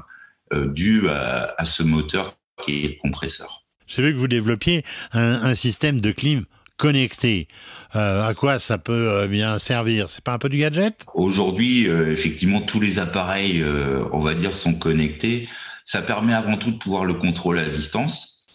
euh 0.52 0.72
dues 0.72 1.08
à, 1.08 1.64
ce 1.64 1.82
moteur 1.82 2.36
qui 2.64 2.84
est 2.84 2.88
le 2.88 3.00
compresseur. 3.00 3.64
J'ai 3.86 4.02
vu 4.02 4.12
que 4.12 4.18
vous 4.18 4.28
développiez 4.28 4.84
un, 5.12 5.42
un 5.42 5.54
système 5.54 6.00
de 6.00 6.10
clim 6.10 6.44
connecté. 6.76 7.48
Euh, 7.96 8.26
à 8.26 8.34
quoi 8.34 8.58
ça 8.58 8.78
peut 8.78 9.08
euh, 9.10 9.28
bien 9.28 9.58
servir? 9.58 10.08
C'est 10.08 10.24
pas 10.24 10.32
un 10.32 10.38
peu 10.38 10.48
du 10.48 10.58
gadget? 10.58 11.04
Aujourd'hui, 11.14 11.88
euh, 11.88 12.12
effectivement, 12.12 12.60
tous 12.60 12.80
les 12.80 12.98
appareils, 12.98 13.64
on 14.12 14.20
va 14.20 14.34
dire, 14.34 14.56
sont 14.56 14.74
connectés. 14.74 15.48
Ça 15.84 16.02
permet 16.02 16.34
avant 16.34 16.56
tout 16.56 16.70
de 16.70 16.78
pouvoir 16.78 17.04
le 17.04 17.14
contrôler 17.14 17.60
à 17.60 17.68
distance, 17.68 18.46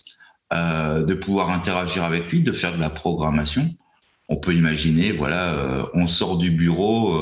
de 0.52 1.14
pouvoir 1.14 1.52
interagir 1.52 2.04
avec 2.04 2.32
lui, 2.32 2.42
de 2.42 2.52
faire 2.52 2.76
de 2.76 2.82
la 2.82 2.90
programmation. 2.90 3.76
On 4.30 4.38
peut 4.38 4.56
imaginer, 4.56 5.12
voilà, 5.12 5.88
on 5.94 6.08
sort 6.08 6.40
du 6.40 6.50
bureau, 6.50 7.22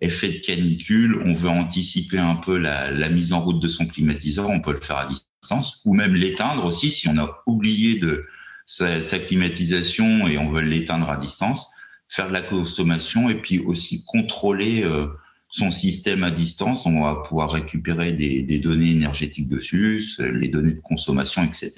effet 0.00 0.30
de 0.30 0.38
canicule, 0.38 1.20
on 1.26 1.34
veut 1.34 1.50
anticiper 1.50 2.18
un 2.18 2.36
peu 2.36 2.56
la, 2.56 2.90
la 2.90 3.10
mise 3.10 3.34
en 3.34 3.40
route 3.40 3.60
de 3.60 3.68
son 3.68 3.86
climatiseur, 3.86 4.48
on 4.48 4.60
peut 4.60 4.72
le 4.72 4.80
faire 4.80 4.96
à 4.96 5.06
distance, 5.06 5.82
ou 5.84 5.94
même 5.94 6.14
l'éteindre 6.14 6.64
aussi 6.64 6.90
si 6.90 7.06
on 7.08 7.18
a 7.18 7.42
oublié 7.46 7.98
de 7.98 8.24
sa, 8.66 9.02
sa 9.02 9.18
climatisation 9.18 10.26
et 10.26 10.38
on 10.38 10.50
veut 10.50 10.62
l'éteindre 10.62 11.10
à 11.10 11.16
distance, 11.16 11.70
faire 12.08 12.28
de 12.28 12.32
la 12.32 12.42
consommation 12.42 13.28
et 13.28 13.34
puis 13.34 13.58
aussi 13.60 14.04
contrôler 14.04 14.82
euh, 14.82 15.06
son 15.48 15.70
système 15.70 16.24
à 16.24 16.30
distance. 16.30 16.86
On 16.86 17.02
va 17.02 17.16
pouvoir 17.16 17.52
récupérer 17.52 18.12
des, 18.12 18.42
des, 18.42 18.58
données 18.58 18.90
énergétiques 18.90 19.48
dessus, 19.48 20.04
les 20.18 20.48
données 20.48 20.74
de 20.74 20.80
consommation, 20.80 21.44
etc. 21.44 21.72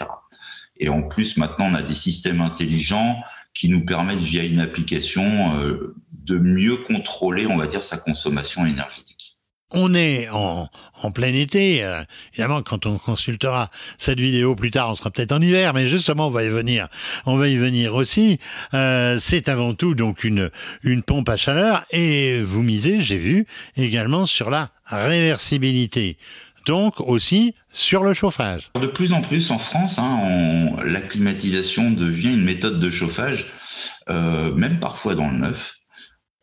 Et 0.79 0.89
en 0.89 1.03
plus, 1.03 1.37
maintenant, 1.37 1.67
on 1.71 1.75
a 1.75 1.83
des 1.83 1.95
systèmes 1.95 2.41
intelligents 2.41 3.17
qui 3.55 3.71
nous 3.71 3.85
permettent, 3.85 4.19
via 4.19 4.45
une 4.45 4.61
application, 4.61 5.59
euh, 5.59 5.95
de 6.13 6.39
mieux 6.39 6.77
contrôler, 6.77 7.47
on 7.47 7.57
va 7.57 7.67
dire, 7.67 7.83
sa 7.83 7.97
consommation 7.97 8.67
énergétique. 8.67 9.26
On 9.73 9.95
est 9.95 10.29
en, 10.29 10.69
en 11.03 11.11
plein 11.11 11.35
été. 11.35 11.83
Euh, 11.83 12.03
évidemment, 12.33 12.63
quand 12.63 12.87
on 12.87 12.99
consultera 12.99 13.71
cette 13.99 14.21
vidéo 14.21 14.55
plus 14.55 14.71
tard, 14.71 14.91
on 14.91 14.95
sera 14.95 15.11
peut-être 15.11 15.33
en 15.33 15.41
hiver, 15.41 15.75
mais 15.75 15.89
justement, 15.89 16.29
on 16.29 16.31
va 16.31 16.45
y 16.45 16.49
venir. 16.49 16.87
On 17.27 17.37
va 17.37 17.49
y 17.49 17.57
venir 17.57 17.95
aussi. 17.97 18.39
Euh, 18.75 19.19
c'est 19.19 19.49
avant 19.49 19.75
tout 19.75 19.95
donc 19.95 20.23
une 20.23 20.51
une 20.85 21.03
pompe 21.03 21.29
à 21.29 21.37
chaleur 21.37 21.83
et 21.91 22.41
vous 22.43 22.63
misez, 22.63 23.03
j'ai 23.03 23.17
vu, 23.19 23.47
également 23.77 24.25
sur 24.25 24.51
la 24.51 24.71
réversibilité. 24.87 26.17
Donc 26.67 27.01
aussi 27.01 27.55
sur 27.71 28.03
le 28.03 28.13
chauffage. 28.13 28.71
De 28.81 28.87
plus 28.87 29.13
en 29.13 29.23
plus 29.23 29.51
en 29.51 29.59
France, 29.59 29.99
hein, 29.99 30.77
la 30.85 31.01
climatisation 31.01 31.91
devient 31.91 32.33
une 32.33 32.45
méthode 32.45 32.81
de 32.81 32.91
chauffage, 32.91 33.47
euh, 34.09 34.53
même 34.53 34.81
parfois 34.81 35.15
dans 35.15 35.31
le 35.31 35.39
neuf. 35.39 35.76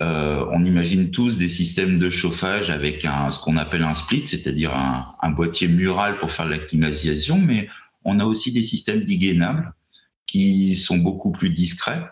Euh, 0.04 0.46
on 0.52 0.66
imagine 0.66 1.12
tous 1.12 1.38
des 1.38 1.48
systèmes 1.48 1.98
de 1.98 2.10
chauffage 2.10 2.70
avec 2.70 3.04
ce 3.04 3.40
qu'on 3.40 3.56
appelle 3.56 3.84
un 3.84 3.96
split, 3.96 4.28
c'est-à-dire 4.28 4.76
un, 4.76 5.30
boîtier 5.30 5.70
mural 5.70 6.20
pour 6.20 6.32
faire 6.32 6.46
la 6.46 6.58
climatisation, 6.58 7.38
mais 7.38 7.70
on 8.04 8.20
a 8.20 8.26
aussi 8.26 8.52
des 8.52 8.64
systèmes 8.64 9.06
dégainables 9.06 9.74
qui 10.28 10.76
sont 10.76 10.98
beaucoup 10.98 11.32
plus 11.32 11.52
discrets. 11.52 12.04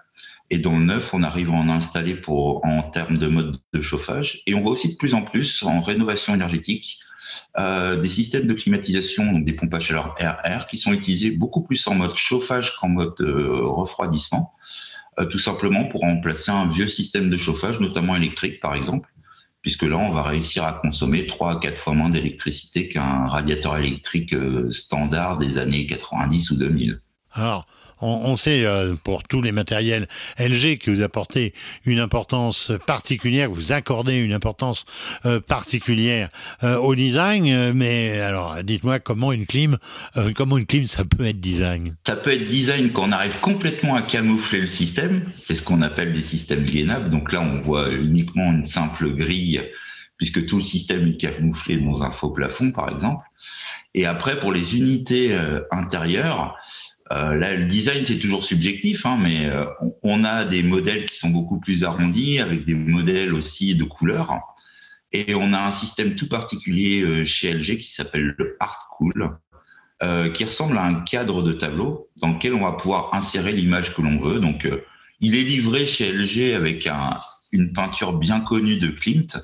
Et 0.50 0.60
dans 0.60 0.78
le 0.78 0.86
neuf, 0.86 1.14
on 1.14 1.24
arrive 1.24 1.50
à 1.50 1.54
en 1.54 1.70
installer 1.70 2.16
pour, 2.16 2.66
en 2.66 2.84
termes 2.84 3.18
de 3.18 3.28
mode 3.28 3.60
de 3.74 3.82
chauffage. 3.82 4.42
Et 4.48 4.54
on 4.54 4.62
voit 4.62 4.72
aussi 4.72 4.90
de 4.90 4.96
plus 4.96 5.14
en 5.14 5.24
plus 5.24 5.64
en 5.64 5.82
rénovation 5.82 6.34
énergétique 6.34 7.00
euh, 7.58 8.00
des 8.00 8.10
systèmes 8.10 8.48
de 8.48 8.54
climatisation, 8.54 9.32
donc 9.32 9.46
des 9.46 9.54
pompes 9.54 9.74
à 9.74 9.80
chaleur 9.80 10.16
RR, 10.20 10.68
qui 10.68 10.78
sont 10.78 10.94
utilisés 10.94 11.32
beaucoup 11.32 11.62
plus 11.62 11.86
en 11.88 11.96
mode 11.96 12.16
chauffage 12.16 12.76
qu'en 12.78 12.90
mode 12.90 13.20
euh, 13.20 13.62
refroidissement. 13.64 14.54
Euh, 15.20 15.26
tout 15.26 15.40
simplement 15.40 15.86
pour 15.86 16.02
remplacer 16.02 16.52
un 16.52 16.72
vieux 16.72 16.88
système 16.88 17.30
de 17.30 17.36
chauffage, 17.36 17.80
notamment 17.82 18.16
électrique 18.16 18.62
par 18.62 18.76
exemple, 18.76 19.10
puisque 19.62 19.84
là 19.84 19.98
on 19.98 20.12
va 20.12 20.24
réussir 20.24 20.64
à 20.64 20.74
consommer 20.74 21.28
3 21.28 21.58
à 21.58 21.60
4 21.60 21.78
fois 21.78 21.94
moins 21.94 22.10
d'électricité 22.10 22.88
qu'un 22.88 23.28
radiateur 23.28 23.78
électrique 23.78 24.34
euh, 24.34 24.72
standard 24.72 25.38
des 25.38 25.58
années 25.58 25.86
90 25.86 26.52
ou 26.52 26.56
2000. 26.56 27.02
Alors, 27.34 27.68
on, 28.02 28.36
sait 28.36 28.66
euh, 28.66 28.96
pour 29.04 29.24
tous 29.24 29.42
les 29.42 29.52
matériels 29.52 30.08
LG 30.40 30.80
que 30.80 30.92
vous 30.92 31.02
apportez 31.02 31.54
une 31.86 32.00
importance 32.00 32.72
particulière, 32.86 33.50
que 33.50 33.56
vous 33.56 33.72
accordez 33.72 34.16
une 34.16 34.34
importance 34.34 34.86
euh, 35.26 35.40
particulière 35.40 36.30
euh, 36.64 36.78
au 36.78 36.96
design. 36.96 37.74
Mais 37.74 38.20
alors, 38.20 38.64
dites-moi 38.64 39.00
comment 39.00 39.32
une 39.32 39.46
clim, 39.46 39.78
comment 40.36 40.58
une 40.58 40.66
clim, 40.66 40.88
ça 40.88 41.04
peut 41.06 41.26
être 41.26 41.40
design? 41.40 41.96
Ça 42.06 42.16
peut 42.16 42.32
être 42.32 42.48
design 42.48 42.92
quand 42.92 43.08
on 43.08 43.12
arrive 43.12 43.40
complètement 43.40 43.96
à 43.96 44.02
camoufler 44.02 44.62
le 44.62 44.68
système. 44.68 45.32
C'est 45.38 45.56
ce 45.56 45.62
qu'on 45.62 45.82
appelle 45.82 46.14
des 46.14 46.24
systèmes 46.24 46.66
gainables. 46.66 47.10
Donc 47.10 47.32
là, 47.32 47.42
on 47.42 47.60
voit 47.60 47.92
uniquement 47.92 48.52
une 48.52 48.66
simple 48.66 49.12
grille 49.12 49.62
puisque 50.18 50.46
tout 50.46 50.58
le 50.58 50.62
système 50.62 51.08
est 51.08 51.18
camouflé 51.18 51.78
dans 51.78 52.04
un 52.04 52.12
faux 52.12 52.30
plafond, 52.30 52.72
par 52.72 52.90
exemple. 52.90 53.26
Et 53.96 54.06
après, 54.06 54.40
pour 54.40 54.54
les 54.54 54.78
unités 54.78 55.36
intérieures, 55.72 56.56
euh, 57.12 57.36
là, 57.36 57.56
le 57.56 57.66
design, 57.66 58.06
c'est 58.06 58.20
toujours 58.20 58.44
subjectif, 58.44 59.06
hein, 59.06 59.18
mais 59.22 59.48
euh, 59.48 59.66
on, 60.02 60.24
a 60.24 60.46
des 60.46 60.64
modèles 60.64 61.06
qui 61.06 61.18
sont 61.18 61.30
beaucoup 61.30 61.60
plus 61.60 61.84
arrondis, 61.84 62.40
avec 62.40 62.66
des 62.66 62.76
modèles 62.76 63.34
aussi 63.34 63.76
de 63.76 63.84
couleurs. 63.84 64.40
Et 65.12 65.36
on 65.36 65.52
a 65.52 65.60
un 65.60 65.72
système 65.72 66.16
tout 66.16 66.30
particulier 66.30 67.02
euh, 67.02 67.26
chez 67.26 67.54
LG 67.54 67.78
qui 67.80 67.92
s'appelle 67.92 68.34
le 68.38 68.56
Art 68.60 68.88
Cool, 68.92 69.38
qui 70.34 70.46
ressemble 70.46 70.80
à 70.80 70.84
un 70.84 71.02
cadre 71.02 71.44
de 71.44 71.54
tableau 71.54 72.10
dans 72.18 72.34
lequel 72.34 72.56
on 72.56 72.64
va 72.64 72.72
pouvoir 72.72 73.14
insérer 73.14 73.52
l'image 73.52 73.94
que 73.94 74.02
l'on 74.02 74.18
veut. 74.18 74.40
Donc, 74.40 74.68
il 75.20 75.36
est 75.36 75.44
livré 75.44 75.86
chez 75.86 76.12
LG 76.12 76.56
avec 76.56 76.88
un, 76.88 77.20
une 77.52 77.72
peinture 77.72 78.14
bien 78.14 78.40
connue 78.40 78.78
de 78.78 78.88
Klimt, 78.88 79.38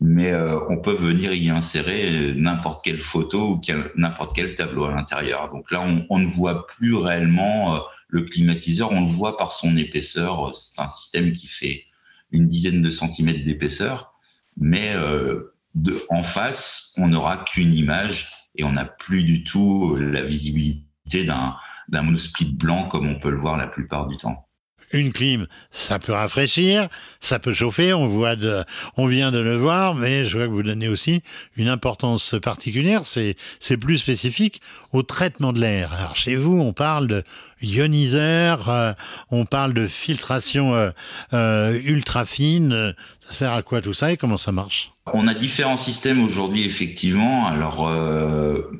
mais 0.00 0.30
euh, 0.30 0.58
on 0.68 0.78
peut 0.78 0.94
venir 0.94 1.32
y 1.32 1.50
insérer 1.50 2.34
n'importe 2.36 2.84
quelle 2.84 3.00
photo 3.00 3.54
ou 3.54 3.60
n'importe 3.96 4.34
quel 4.34 4.54
tableau 4.54 4.84
à 4.84 4.94
l'intérieur. 4.94 5.50
Donc 5.50 5.70
là, 5.70 5.84
on, 6.08 6.18
ne 6.18 6.26
voit 6.26 6.66
plus 6.66 6.94
réellement 6.94 7.74
euh, 7.74 7.80
le 8.08 8.22
climatiseur, 8.22 8.92
on 8.92 9.06
le 9.06 9.12
voit 9.12 9.36
par 9.36 9.52
son 9.52 9.76
épaisseur. 9.76 10.54
C'est 10.54 10.80
un 10.80 10.88
système 10.88 11.32
qui 11.32 11.48
fait 11.48 11.84
une 12.30 12.46
dizaine 12.46 12.82
de 12.82 12.90
centimètres 12.90 13.44
d'épaisseur, 13.44 14.12
mais 14.56 14.92
euh, 14.94 15.54
de, 15.74 16.00
en 16.10 16.22
face, 16.22 16.92
on 16.96 17.08
n'aura 17.08 17.38
qu'une 17.38 17.74
image 17.74 18.30
et 18.54 18.64
on 18.64 18.72
n'a 18.72 18.84
plus 18.84 19.24
du 19.24 19.44
tout 19.44 19.96
la 19.96 20.22
visibilité 20.22 21.24
d'un 21.24 21.56
d'un 21.88 22.02
monosplit 22.02 22.52
blanc 22.52 22.86
comme 22.88 23.08
on 23.08 23.18
peut 23.18 23.30
le 23.30 23.38
voir 23.38 23.56
la 23.56 23.66
plupart 23.66 24.08
du 24.08 24.18
temps 24.18 24.47
une 24.92 25.12
clim, 25.12 25.46
ça 25.70 25.98
peut 25.98 26.12
rafraîchir, 26.12 26.88
ça 27.20 27.38
peut 27.38 27.52
chauffer, 27.52 27.92
on 27.92 28.06
voit 28.06 28.36
de, 28.36 28.64
on 28.96 29.06
vient 29.06 29.30
de 29.30 29.38
le 29.38 29.56
voir, 29.56 29.94
mais 29.94 30.24
je 30.24 30.38
vois 30.38 30.46
que 30.46 30.52
vous 30.52 30.62
donnez 30.62 30.88
aussi 30.88 31.22
une 31.56 31.68
importance 31.68 32.34
particulière, 32.42 33.02
c'est, 33.04 33.36
plus 33.80 33.98
spécifique 33.98 34.60
au 34.92 35.02
traitement 35.02 35.52
de 35.52 35.60
l'air. 35.60 35.92
Alors 35.92 36.16
chez 36.16 36.36
vous, 36.36 36.58
on 36.58 36.72
parle 36.72 37.06
de 37.06 37.22
ioniseur, 37.60 38.70
euh, 38.70 38.92
on 39.30 39.44
parle 39.44 39.74
de 39.74 39.86
filtration 39.86 40.74
euh, 40.74 40.90
euh, 41.32 41.78
ultra 41.84 42.24
fine. 42.24 42.94
Ça 43.20 43.32
sert 43.32 43.52
à 43.52 43.62
quoi 43.62 43.82
tout 43.82 43.92
ça 43.92 44.12
et 44.12 44.16
comment 44.16 44.36
ça 44.36 44.52
marche? 44.52 44.92
On 45.12 45.28
a 45.28 45.34
différents 45.34 45.76
systèmes 45.76 46.24
aujourd'hui, 46.24 46.64
effectivement, 46.64 47.46
alors 47.46 47.90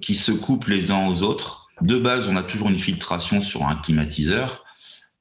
qui 0.01 0.15
se 0.15 0.33
coupent 0.33 0.67
les 0.67 0.91
uns 0.91 1.07
aux 1.09 1.23
autres. 1.23 1.69
De 1.81 1.99
base, 1.99 2.27
on 2.29 2.37
a 2.37 2.43
toujours 2.43 2.69
une 2.69 2.79
filtration 2.79 3.41
sur 3.41 3.67
un 3.67 3.77
climatiseur. 3.77 4.65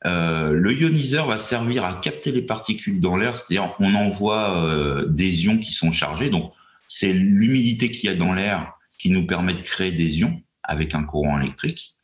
Euh, 0.06 0.52
le 0.52 0.74
ioniseur 0.74 1.28
va 1.28 1.40
servir 1.40 1.84
à 1.84 1.94
capter 1.96 2.32
les 2.32 2.44
particules 2.44 3.00
dans 3.00 3.18
l'air, 3.18 3.36
c'est-à-dire 3.36 3.74
on 3.80 3.96
envoie 3.96 4.64
euh, 4.64 5.06
des 5.08 5.46
ions 5.46 5.58
qui 5.58 5.74
sont 5.74 5.92
chargés. 5.92 6.30
Donc 6.30 6.54
c'est 6.88 7.14
l'humidité 7.14 7.90
qu'il 7.90 8.10
y 8.10 8.14
a 8.14 8.16
dans 8.16 8.34
l'air 8.34 8.74
qui 9.00 9.10
nous 9.10 9.26
permet 9.26 9.54
de 9.54 9.62
créer 9.62 9.92
des 9.92 10.20
ions 10.20 10.42
avec 10.64 10.94
un 10.94 11.04
courant 11.04 11.40
électrique. 11.40 11.96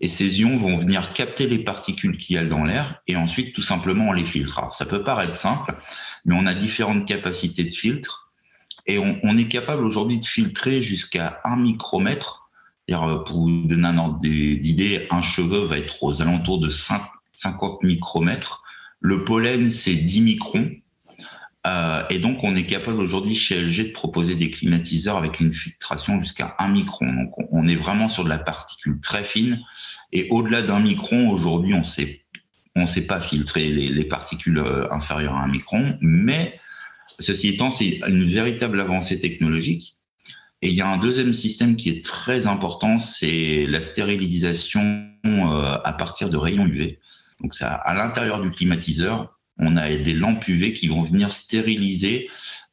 Et 0.00 0.08
ces 0.08 0.40
ions 0.40 0.56
vont 0.56 0.78
venir 0.78 1.12
capter 1.12 1.46
les 1.46 1.58
particules 1.58 2.16
qu'il 2.16 2.36
y 2.36 2.38
a 2.38 2.44
dans 2.44 2.64
l'air 2.64 3.02
et 3.06 3.16
ensuite 3.16 3.54
tout 3.54 3.62
simplement 3.62 4.08
on 4.08 4.12
les 4.12 4.24
filtre. 4.24 4.72
ça 4.72 4.86
peut 4.86 5.02
paraître 5.02 5.36
simple, 5.36 5.74
mais 6.24 6.34
on 6.38 6.46
a 6.46 6.54
différentes 6.54 7.06
capacités 7.06 7.64
de 7.64 7.74
filtre 7.74 8.30
et 8.86 8.98
on, 8.98 9.36
est 9.36 9.48
capable 9.48 9.84
aujourd'hui 9.84 10.20
de 10.20 10.26
filtrer 10.26 10.80
jusqu'à 10.82 11.40
un 11.44 11.56
micromètre. 11.56 12.48
Euh, 12.90 13.18
pour 13.18 13.42
vous 13.42 13.68
donner 13.68 13.86
un 13.86 13.98
ordre 13.98 14.18
d'idée, 14.20 15.06
un 15.10 15.20
cheveu 15.20 15.66
va 15.66 15.78
être 15.78 16.02
aux 16.02 16.22
alentours 16.22 16.58
de 16.58 16.70
5 16.70 17.00
50 17.40 17.82
micromètres. 17.82 18.62
Le 19.00 19.24
pollen, 19.24 19.70
c'est 19.70 19.94
10 19.94 20.20
microns. 20.20 20.70
Euh, 21.66 22.04
et 22.10 22.18
donc, 22.18 22.42
on 22.42 22.56
est 22.56 22.66
capable 22.66 23.00
aujourd'hui 23.00 23.34
chez 23.34 23.60
LG 23.60 23.88
de 23.88 23.92
proposer 23.92 24.34
des 24.34 24.50
climatiseurs 24.50 25.16
avec 25.16 25.40
une 25.40 25.52
filtration 25.52 26.20
jusqu'à 26.20 26.54
1 26.58 26.68
micron. 26.68 27.12
Donc, 27.12 27.32
on 27.50 27.66
est 27.66 27.76
vraiment 27.76 28.08
sur 28.08 28.24
de 28.24 28.28
la 28.28 28.38
particule 28.38 29.00
très 29.00 29.24
fine. 29.24 29.60
Et 30.12 30.28
au-delà 30.30 30.62
d'un 30.62 30.80
micron, 30.80 31.30
aujourd'hui, 31.30 31.74
on 31.74 31.82
on 32.76 32.86
sait 32.86 33.06
pas 33.06 33.20
filtrer 33.20 33.68
les, 33.68 33.88
les, 33.88 34.04
particules 34.04 34.58
euh, 34.58 34.86
inférieures 34.92 35.34
à 35.34 35.42
un 35.42 35.48
micron. 35.48 35.98
Mais, 36.00 36.58
ceci 37.18 37.48
étant, 37.48 37.70
c'est 37.70 38.00
une 38.06 38.24
véritable 38.24 38.80
avancée 38.80 39.20
technologique. 39.20 39.96
Et 40.62 40.68
il 40.68 40.74
y 40.74 40.82
a 40.82 40.88
un 40.88 40.98
deuxième 40.98 41.34
système 41.34 41.74
qui 41.76 41.88
est 41.88 42.04
très 42.04 42.46
important, 42.46 42.98
c'est 42.98 43.66
la 43.66 43.80
stérilisation 43.80 45.08
euh, 45.26 45.78
à 45.84 45.92
partir 45.92 46.30
de 46.30 46.36
rayons 46.36 46.66
UV. 46.66 46.98
Donc 47.40 47.54
à 47.60 47.94
l'intérieur 47.94 48.40
du 48.40 48.50
climatiseur, 48.50 49.36
on 49.58 49.76
a 49.76 49.88
des 49.88 50.14
lampes 50.14 50.46
UV 50.48 50.72
qui 50.72 50.88
vont 50.88 51.02
venir 51.02 51.30
stériliser 51.30 52.28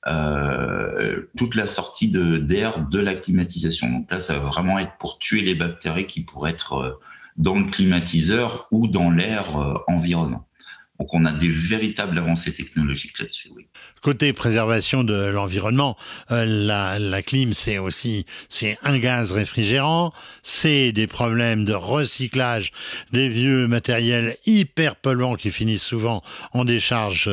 euh, 0.07 1.23
toute 1.35 1.55
la 1.55 1.67
sortie 1.67 2.09
de 2.09 2.37
d'air 2.37 2.87
de 2.87 2.99
la 2.99 3.15
climatisation. 3.15 3.89
Donc 3.89 4.11
là, 4.11 4.21
ça 4.21 4.39
va 4.39 4.47
vraiment 4.47 4.79
être 4.79 4.97
pour 4.99 5.19
tuer 5.19 5.41
les 5.41 5.55
bactéries 5.55 6.07
qui 6.07 6.23
pourraient 6.23 6.51
être 6.51 6.73
euh, 6.73 6.99
dans 7.35 7.59
le 7.59 7.65
climatiseur 7.65 8.67
ou 8.71 8.87
dans 8.87 9.11
l'air 9.11 9.57
euh, 9.57 9.73
environnant. 9.87 10.46
Donc 10.99 11.13
on 11.13 11.25
a 11.25 11.31
des 11.31 11.49
véritables 11.49 12.17
avancées 12.17 12.53
technologiques 12.53 13.19
là-dessus. 13.19 13.49
Oui. 13.55 13.67
Côté 14.01 14.33
préservation 14.33 15.03
de 15.03 15.13
l'environnement, 15.13 15.95
euh, 16.31 16.43
la, 16.45 16.97
la, 16.97 17.21
clim 17.21 17.53
c'est 17.53 17.77
aussi 17.77 18.25
c'est 18.49 18.77
un 18.83 18.97
gaz 18.97 19.31
réfrigérant, 19.31 20.11
c'est 20.41 20.91
des 20.91 21.05
problèmes 21.05 21.65
de 21.65 21.73
recyclage 21.73 22.71
des 23.11 23.29
vieux 23.29 23.67
matériels 23.67 24.37
hyper 24.45 24.95
polluants 24.95 25.35
qui 25.35 25.51
finissent 25.51 25.85
souvent 25.85 26.23
en 26.53 26.65
décharge 26.65 27.29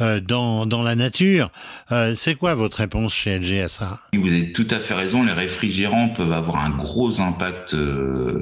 euh, 0.00 0.20
dans, 0.20 0.66
dans 0.66 0.82
la 0.82 0.96
nature. 0.96 1.50
Euh, 1.92 2.14
c'est 2.16 2.34
quoi 2.34 2.54
votre 2.54 2.78
réponse 2.78 3.14
chez 3.14 3.38
LG 3.38 3.60
à 3.60 3.68
ça? 3.68 4.00
Vous 4.12 4.28
avez 4.28 4.52
tout 4.52 4.66
à 4.70 4.80
fait 4.80 4.94
raison. 4.94 5.22
Les 5.22 5.32
réfrigérants 5.32 6.08
peuvent 6.08 6.32
avoir 6.32 6.64
un 6.64 6.70
gros 6.70 7.20
impact 7.20 7.76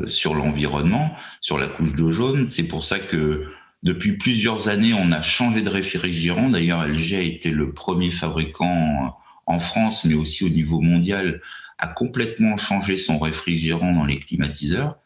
sur 0.06 0.34
l'environnement, 0.34 1.14
sur 1.40 1.58
la 1.58 1.66
couche 1.66 1.92
d'eau 1.92 2.12
jaune. 2.12 2.48
C'est 2.48 2.64
pour 2.64 2.84
ça 2.84 2.98
que 2.98 3.46
depuis 3.82 4.12
plusieurs 4.12 4.68
années, 4.68 4.94
on 4.94 5.10
a 5.10 5.22
changé 5.22 5.62
de 5.62 5.68
réfrigérant. 5.68 6.48
D'ailleurs, 6.48 6.86
LG 6.86 7.14
a 7.14 7.20
été 7.20 7.50
le 7.50 7.72
premier 7.72 8.10
fabricant 8.10 9.18
en 9.46 9.58
France, 9.58 10.04
mais 10.04 10.14
aussi 10.14 10.44
au 10.44 10.48
niveau 10.48 10.80
mondial, 10.80 11.40
à 11.78 11.88
complètement 11.88 12.56
changer 12.56 12.96
son 12.96 13.18
réfrigérant 13.18 13.92
dans 13.92 14.04
les 14.04 14.20
climatiseurs. 14.20 14.98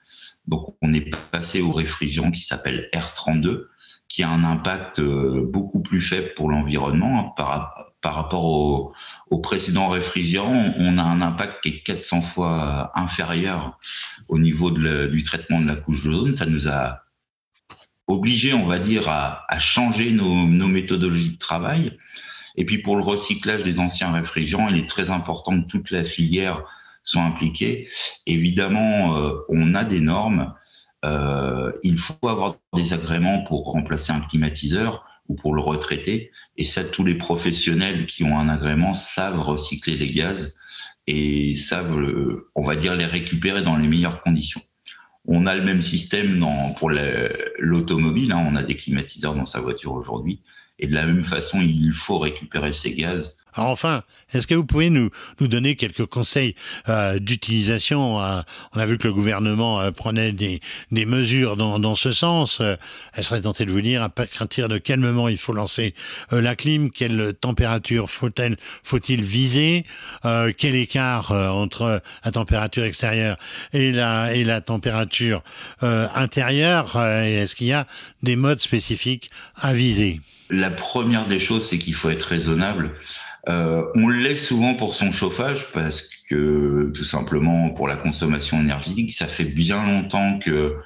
Donc, 0.47 0.77
on 0.83 0.93
est 0.93 1.11
passé 1.31 1.63
au 1.63 1.73
réfrigérant 1.73 2.31
qui 2.31 2.43
s'appelle 2.43 2.91
R32, 2.93 3.65
qui 4.09 4.23
a 4.23 4.29
un 4.29 4.45
impact 4.45 4.99
euh, 4.99 5.49
beaucoup 5.51 5.83
plus 5.83 6.03
faible 6.03 6.33
pour 6.37 6.51
l'environnement 6.51 7.31
par, 7.31 7.93
rapport 8.05 8.45
au, 8.45 9.39
précédent 9.39 9.89
réfrigérant, 9.89 10.75
on 10.79 10.99
a 10.99 11.03
un 11.03 11.23
impact 11.23 11.63
qui 11.63 11.71
est 11.71 11.81
400 11.81 12.21
fois 12.21 12.93
inférieur 12.95 13.79
au 14.29 14.39
niveau 14.39 14.71
du 14.71 15.25
traitement 15.25 15.61
de 15.61 15.67
la 15.67 15.75
couche 15.75 16.05
d'ozone. 16.05 16.37
Ça 16.37 16.47
nous 16.47 16.69
a 16.69 17.06
obligé, 18.07 18.55
on 18.55 18.67
va 18.67 18.79
dire, 18.79 19.09
à, 19.09 19.59
changer 19.59 20.13
nos, 20.13 20.47
nos, 20.47 20.69
méthodologies 20.69 21.35
de 21.35 21.39
travail. 21.39 21.99
Et 22.57 22.65
puis 22.65 22.79
pour 22.79 22.97
le 22.97 23.03
recyclage 23.03 23.65
des 23.65 23.79
anciens 23.79 24.13
réfrigérants, 24.13 24.69
il 24.69 24.79
est 24.79 24.89
très 24.89 25.11
important 25.11 25.61
que 25.61 25.67
toute 25.67 25.91
la 25.91 26.05
filière 26.05 26.65
soit 27.07 27.23
impliquée. 27.23 27.89
Évidemment, 28.27 29.17
euh, 29.17 29.33
on 29.49 29.75
a 29.75 29.85
des 29.85 30.01
normes. 30.01 30.55
Euh, 31.05 31.73
il 31.83 31.99
faut 31.99 32.29
avoir 32.29 32.57
des 32.75 32.93
agréments 32.93 33.45
pour 33.45 33.71
remplacer 33.71 34.13
un 34.13 34.21
climatiseur 34.21 35.05
ou 35.29 35.37
pour 35.37 35.55
le 35.55 35.61
retraiter. 35.61 36.31
Et 36.57 36.65
ça, 36.65 36.85
tous 36.85 37.05
les 37.05 37.15
professionnels 37.15 38.07
qui 38.07 38.25
ont 38.25 38.39
un 38.39 38.49
agrément 38.49 38.95
savent 38.95 39.41
recycler 39.41 39.97
les 39.97 40.13
gaz 40.13 40.57
et 41.07 41.55
savent, 41.55 41.99
euh, 41.99 42.51
on 42.55 42.65
va 42.65 42.77
dire, 42.77 42.95
les 42.95 43.07
récupérer 43.07 43.63
dans 43.63 43.77
les 43.77 43.89
meilleures 43.89 44.23
conditions. 44.23 44.63
On 45.27 45.47
a 45.47 45.57
le 45.57 45.63
même 45.63 45.83
système 45.83 46.39
dans, 46.39 46.73
pour 46.75 46.91
l'automobile. 46.91 48.33
Hein, 48.33 48.47
on 48.49 48.57
a 48.57 48.63
des 48.63 48.77
climatiseurs 48.77 49.35
dans 49.35 49.47
sa 49.47 49.61
voiture 49.61 49.93
aujourd'hui. 49.93 50.41
Et 50.79 50.87
de 50.87 50.95
la 50.95 51.07
même 51.07 51.25
façon, 51.25 51.61
il 51.61 51.93
faut 51.93 52.19
récupérer 52.19 52.73
ces 52.73 52.95
gaz 52.95 53.39
enfin, 53.57 54.03
est-ce 54.33 54.47
que 54.47 54.55
vous 54.55 54.65
pouvez 54.65 54.91
nous, 54.91 55.11
nous 55.41 55.49
donner 55.49 55.77
quelques 55.77 56.07
conseils 56.07 56.55
euh, 56.89 57.19
d'utilisation 57.19 58.21
euh, 58.21 58.41
On 58.75 58.81
a 58.81 58.87
vu 58.87 58.99
que 58.99 59.07
le 59.07 59.15
gouvernement 59.15 59.81
euh, 59.81 59.91
prenait 59.93 60.33
des, 60.33 60.61
des 60.91 61.05
mesures 61.05 61.57
dans, 61.57 61.79
dans 61.79 61.95
ce 61.95 62.13
sens. 62.13 62.61
Euh, 62.61 62.77
elle 63.15 63.25
serait 63.25 63.43
tentée 63.43 63.65
de 63.65 63.71
vous 63.71 63.81
dire 63.81 64.03
à 64.03 64.09
partir 64.09 64.69
de 64.69 64.79
quel 64.79 65.01
moment 65.01 65.29
il 65.29 65.39
faut 65.39 65.53
lancer 65.53 65.95
euh, 66.33 66.41
la 66.41 66.57
clim, 66.57 66.91
quelle 66.91 67.35
température 67.41 68.11
faut-elle 68.11 68.57
faut-il 68.83 69.23
viser, 69.23 69.85
quel 70.23 70.75
écart 70.75 71.31
entre 71.31 72.03
la 72.25 72.31
température 72.31 72.85
extérieure 72.85 73.37
et 73.73 73.93
la 73.93 74.35
et 74.35 74.45
la 74.45 74.61
température 74.61 75.43
intérieure. 75.81 76.97
est-ce 76.97 77.55
qu'il 77.55 77.69
y 77.69 77.73
a 77.73 77.87
des 78.23 78.37
modes 78.37 78.61
spécifiques 78.61 79.31
à 79.57 79.73
viser? 79.73 80.21
La 80.51 80.71
première 80.71 81.27
des 81.27 81.41
choses, 81.41 81.69
c'est 81.69 81.79
qu'il 81.79 81.95
faut 81.95 82.11
être 82.11 82.23
raisonnable. 82.23 82.93
Euh, 83.49 83.85
on 83.95 84.09
le 84.09 84.19
laisse 84.19 84.47
souvent 84.47 84.75
pour 84.75 84.95
son 84.95 85.13
chauffage 85.13 85.71
parce 85.73 86.03
que 86.29 86.91
tout 86.95 87.05
simplement 87.05 87.71
pour 87.71 87.87
la 87.87 87.97
consommation 87.97 88.61
énergétique, 88.61 89.13
ça 89.13 89.27
fait 89.27 89.45
bien 89.45 89.85
longtemps 89.87 90.39
que 90.39 90.77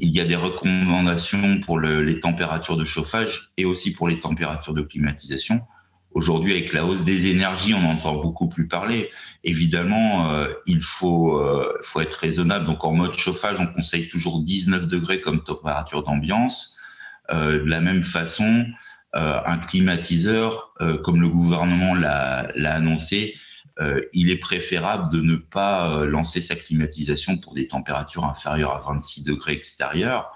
il 0.00 0.10
y 0.10 0.20
a 0.20 0.24
des 0.24 0.36
recommandations 0.36 1.60
pour 1.60 1.78
le, 1.78 2.02
les 2.02 2.18
températures 2.18 2.76
de 2.76 2.84
chauffage 2.84 3.50
et 3.56 3.64
aussi 3.64 3.92
pour 3.92 4.08
les 4.08 4.20
températures 4.20 4.74
de 4.74 4.82
climatisation. 4.82 5.60
Aujourd'hui, 6.14 6.52
avec 6.52 6.72
la 6.72 6.84
hausse 6.84 7.04
des 7.04 7.28
énergies, 7.28 7.72
on 7.74 7.84
entend 7.84 8.16
beaucoup 8.16 8.48
plus 8.48 8.68
parler. 8.68 9.10
Évidemment, 9.44 10.30
euh, 10.30 10.48
il 10.66 10.82
faut, 10.82 11.38
euh, 11.38 11.72
faut 11.84 12.00
être 12.00 12.14
raisonnable. 12.14 12.66
Donc, 12.66 12.84
en 12.84 12.92
mode 12.92 13.16
chauffage, 13.16 13.58
on 13.60 13.66
conseille 13.66 14.08
toujours 14.08 14.42
19 14.42 14.88
degrés 14.88 15.20
comme 15.20 15.42
température 15.42 16.02
d'ambiance. 16.02 16.76
Euh, 17.30 17.64
de 17.64 17.70
la 17.70 17.80
même 17.80 18.02
façon, 18.02 18.66
un 19.14 19.58
climatiseur, 19.58 20.72
euh, 20.80 20.98
comme 20.98 21.20
le 21.20 21.28
gouvernement 21.28 21.94
l'a 21.94 22.50
annoncé, 22.64 23.36
euh, 23.80 24.00
il 24.12 24.30
est 24.30 24.38
préférable 24.38 25.12
de 25.12 25.20
ne 25.20 25.36
pas 25.36 26.04
lancer 26.04 26.40
sa 26.40 26.56
climatisation 26.56 27.38
pour 27.38 27.54
des 27.54 27.68
températures 27.68 28.24
inférieures 28.24 28.74
à 28.74 28.80
26 28.80 29.24
degrés 29.24 29.52
extérieurs. 29.52 30.30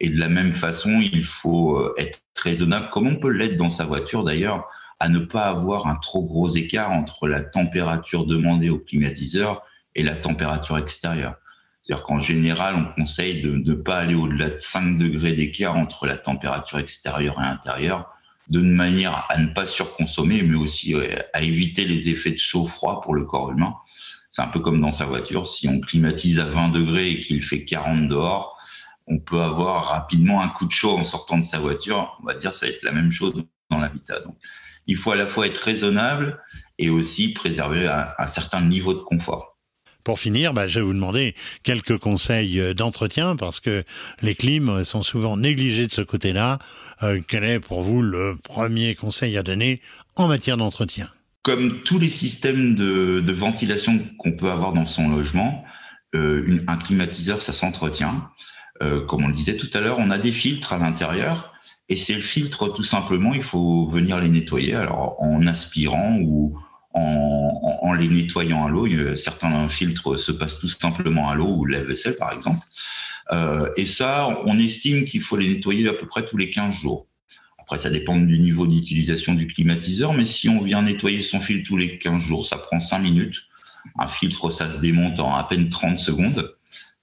Et 0.00 0.08
de 0.08 0.18
la 0.18 0.28
même 0.28 0.54
façon, 0.54 1.00
il 1.00 1.24
faut 1.24 1.96
être 1.96 2.20
raisonnable, 2.36 2.90
comme 2.90 3.06
on 3.06 3.16
peut 3.16 3.30
l'être 3.30 3.56
dans 3.56 3.70
sa 3.70 3.84
voiture 3.84 4.24
d'ailleurs, 4.24 4.68
à 5.00 5.08
ne 5.08 5.18
pas 5.18 5.46
avoir 5.46 5.86
un 5.86 5.96
trop 5.96 6.24
gros 6.24 6.48
écart 6.48 6.90
entre 6.90 7.28
la 7.28 7.40
température 7.40 8.26
demandée 8.26 8.70
au 8.70 8.78
climatiseur 8.78 9.62
et 9.94 10.02
la 10.02 10.14
température 10.14 10.78
extérieure. 10.78 11.36
C'est-à-dire 11.84 12.04
qu'en 12.04 12.18
général, 12.18 12.76
on 12.76 13.00
conseille 13.00 13.42
de 13.42 13.50
ne 13.50 13.74
pas 13.74 13.98
aller 13.98 14.14
au-delà 14.14 14.50
de 14.50 14.58
5 14.58 14.96
degrés 14.96 15.34
d'écart 15.34 15.76
entre 15.76 16.06
la 16.06 16.16
température 16.16 16.78
extérieure 16.78 17.38
et 17.40 17.44
intérieure 17.44 18.10
de 18.48 18.60
manière 18.60 19.26
à 19.28 19.38
ne 19.38 19.48
pas 19.48 19.66
surconsommer, 19.66 20.42
mais 20.42 20.56
aussi 20.56 20.94
à 21.32 21.42
éviter 21.42 21.84
les 21.84 22.08
effets 22.08 22.30
de 22.30 22.38
chaud-froid 22.38 23.00
pour 23.02 23.14
le 23.14 23.24
corps 23.24 23.50
humain. 23.50 23.74
C'est 24.32 24.42
un 24.42 24.48
peu 24.48 24.60
comme 24.60 24.80
dans 24.80 24.92
sa 24.92 25.04
voiture. 25.04 25.46
Si 25.46 25.68
on 25.68 25.80
climatise 25.80 26.40
à 26.40 26.46
20 26.46 26.70
degrés 26.70 27.10
et 27.10 27.20
qu'il 27.20 27.42
fait 27.42 27.64
40 27.64 28.08
dehors, 28.08 28.56
on 29.06 29.18
peut 29.18 29.40
avoir 29.40 29.86
rapidement 29.88 30.40
un 30.42 30.48
coup 30.48 30.66
de 30.66 30.72
chaud 30.72 30.96
en 30.96 31.04
sortant 31.04 31.38
de 31.38 31.44
sa 31.44 31.58
voiture. 31.58 32.18
On 32.22 32.26
va 32.26 32.34
dire 32.34 32.54
ça 32.54 32.66
va 32.66 32.72
être 32.72 32.82
la 32.82 32.92
même 32.92 33.12
chose 33.12 33.44
dans 33.70 33.78
l'habitat. 33.78 34.20
Donc, 34.20 34.36
il 34.86 34.96
faut 34.96 35.10
à 35.10 35.16
la 35.16 35.26
fois 35.26 35.46
être 35.46 35.58
raisonnable 35.58 36.42
et 36.78 36.90
aussi 36.90 37.32
préserver 37.32 37.86
un 37.86 38.26
certain 38.26 38.62
niveau 38.62 38.94
de 38.94 39.00
confort. 39.00 39.53
Pour 40.04 40.20
finir, 40.20 40.52
bah, 40.52 40.68
je 40.68 40.80
vais 40.80 40.84
vous 40.84 40.92
demander 40.92 41.34
quelques 41.62 41.96
conseils 41.96 42.60
euh, 42.60 42.74
d'entretien 42.74 43.36
parce 43.36 43.58
que 43.58 43.84
les 44.20 44.34
clims 44.34 44.84
sont 44.84 45.02
souvent 45.02 45.38
négligés 45.38 45.86
de 45.86 45.92
ce 45.92 46.02
côté-là. 46.02 46.58
Euh, 47.02 47.20
quel 47.26 47.42
est 47.42 47.58
pour 47.58 47.80
vous 47.80 48.02
le 48.02 48.36
premier 48.44 48.94
conseil 48.94 49.38
à 49.38 49.42
donner 49.42 49.80
en 50.16 50.28
matière 50.28 50.58
d'entretien? 50.58 51.08
Comme 51.42 51.82
tous 51.84 51.98
les 51.98 52.10
systèmes 52.10 52.74
de, 52.74 53.32
ventilation 53.32 53.98
qu'on 54.18 54.32
peut 54.32 54.50
avoir 54.50 54.74
dans 54.74 54.86
son 54.86 55.08
logement, 55.08 55.64
euh, 56.14 56.62
un 56.68 56.76
climatiseur, 56.76 57.40
ça 57.42 57.52
s'entretient. 57.52 58.28
Comme 59.06 59.24
on 59.24 59.28
le 59.28 59.34
disait 59.34 59.56
tout 59.56 59.70
à 59.72 59.80
l'heure, 59.80 59.98
on 60.00 60.10
a 60.10 60.18
des 60.18 60.32
filtres 60.32 60.72
à 60.72 60.78
l'intérieur 60.78 61.54
et 61.88 61.96
ces 61.96 62.14
filtres, 62.14 62.74
tout 62.74 62.82
simplement, 62.82 63.34
il 63.34 63.42
faut 63.42 63.86
venir 63.86 64.18
les 64.18 64.28
nettoyer 64.28 64.74
alors 64.74 65.16
en 65.20 65.46
aspirant 65.46 66.18
ou 66.20 66.58
en, 66.94 67.78
en, 67.82 67.92
les 67.92 68.08
nettoyant 68.08 68.64
à 68.64 68.68
l'eau. 68.68 68.86
Certains 69.16 69.68
filtres 69.68 70.18
se 70.18 70.32
passent 70.32 70.58
tout 70.58 70.68
simplement 70.68 71.28
à 71.28 71.34
l'eau 71.34 71.56
ou 71.56 71.64
lave-vaisselle 71.66 72.16
par 72.16 72.32
exemple. 72.32 72.64
Euh, 73.32 73.70
et 73.76 73.86
ça, 73.86 74.28
on 74.44 74.58
estime 74.58 75.04
qu'il 75.04 75.22
faut 75.22 75.36
les 75.36 75.48
nettoyer 75.48 75.88
à 75.88 75.94
peu 75.94 76.06
près 76.06 76.24
tous 76.26 76.36
les 76.36 76.50
15 76.50 76.74
jours. 76.74 77.06
Après, 77.58 77.78
ça 77.78 77.88
dépend 77.88 78.16
du 78.16 78.38
niveau 78.38 78.66
d'utilisation 78.66 79.34
du 79.34 79.46
climatiseur, 79.46 80.12
mais 80.12 80.26
si 80.26 80.50
on 80.50 80.62
vient 80.62 80.82
nettoyer 80.82 81.22
son 81.22 81.40
filtre 81.40 81.66
tous 81.66 81.78
les 81.78 81.98
15 81.98 82.22
jours, 82.22 82.46
ça 82.46 82.58
prend 82.58 82.78
5 82.78 82.98
minutes. 82.98 83.44
Un 83.98 84.08
filtre, 84.08 84.50
ça 84.50 84.70
se 84.70 84.78
démonte 84.78 85.18
en 85.18 85.34
à 85.34 85.44
peine 85.44 85.70
30 85.70 85.98
secondes 85.98 86.54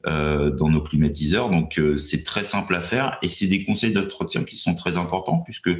euh, 0.07 0.51
dans 0.51 0.69
nos 0.69 0.81
climatiseurs. 0.81 1.49
Donc, 1.49 1.79
euh, 1.79 1.97
c'est 1.97 2.23
très 2.23 2.43
simple 2.43 2.75
à 2.75 2.81
faire 2.81 3.17
et 3.23 3.27
c'est 3.27 3.47
des 3.47 3.65
conseils 3.65 3.93
d'entretien 3.93 4.43
qui 4.43 4.57
sont 4.57 4.75
très 4.75 4.97
importants 4.97 5.39
puisque 5.39 5.71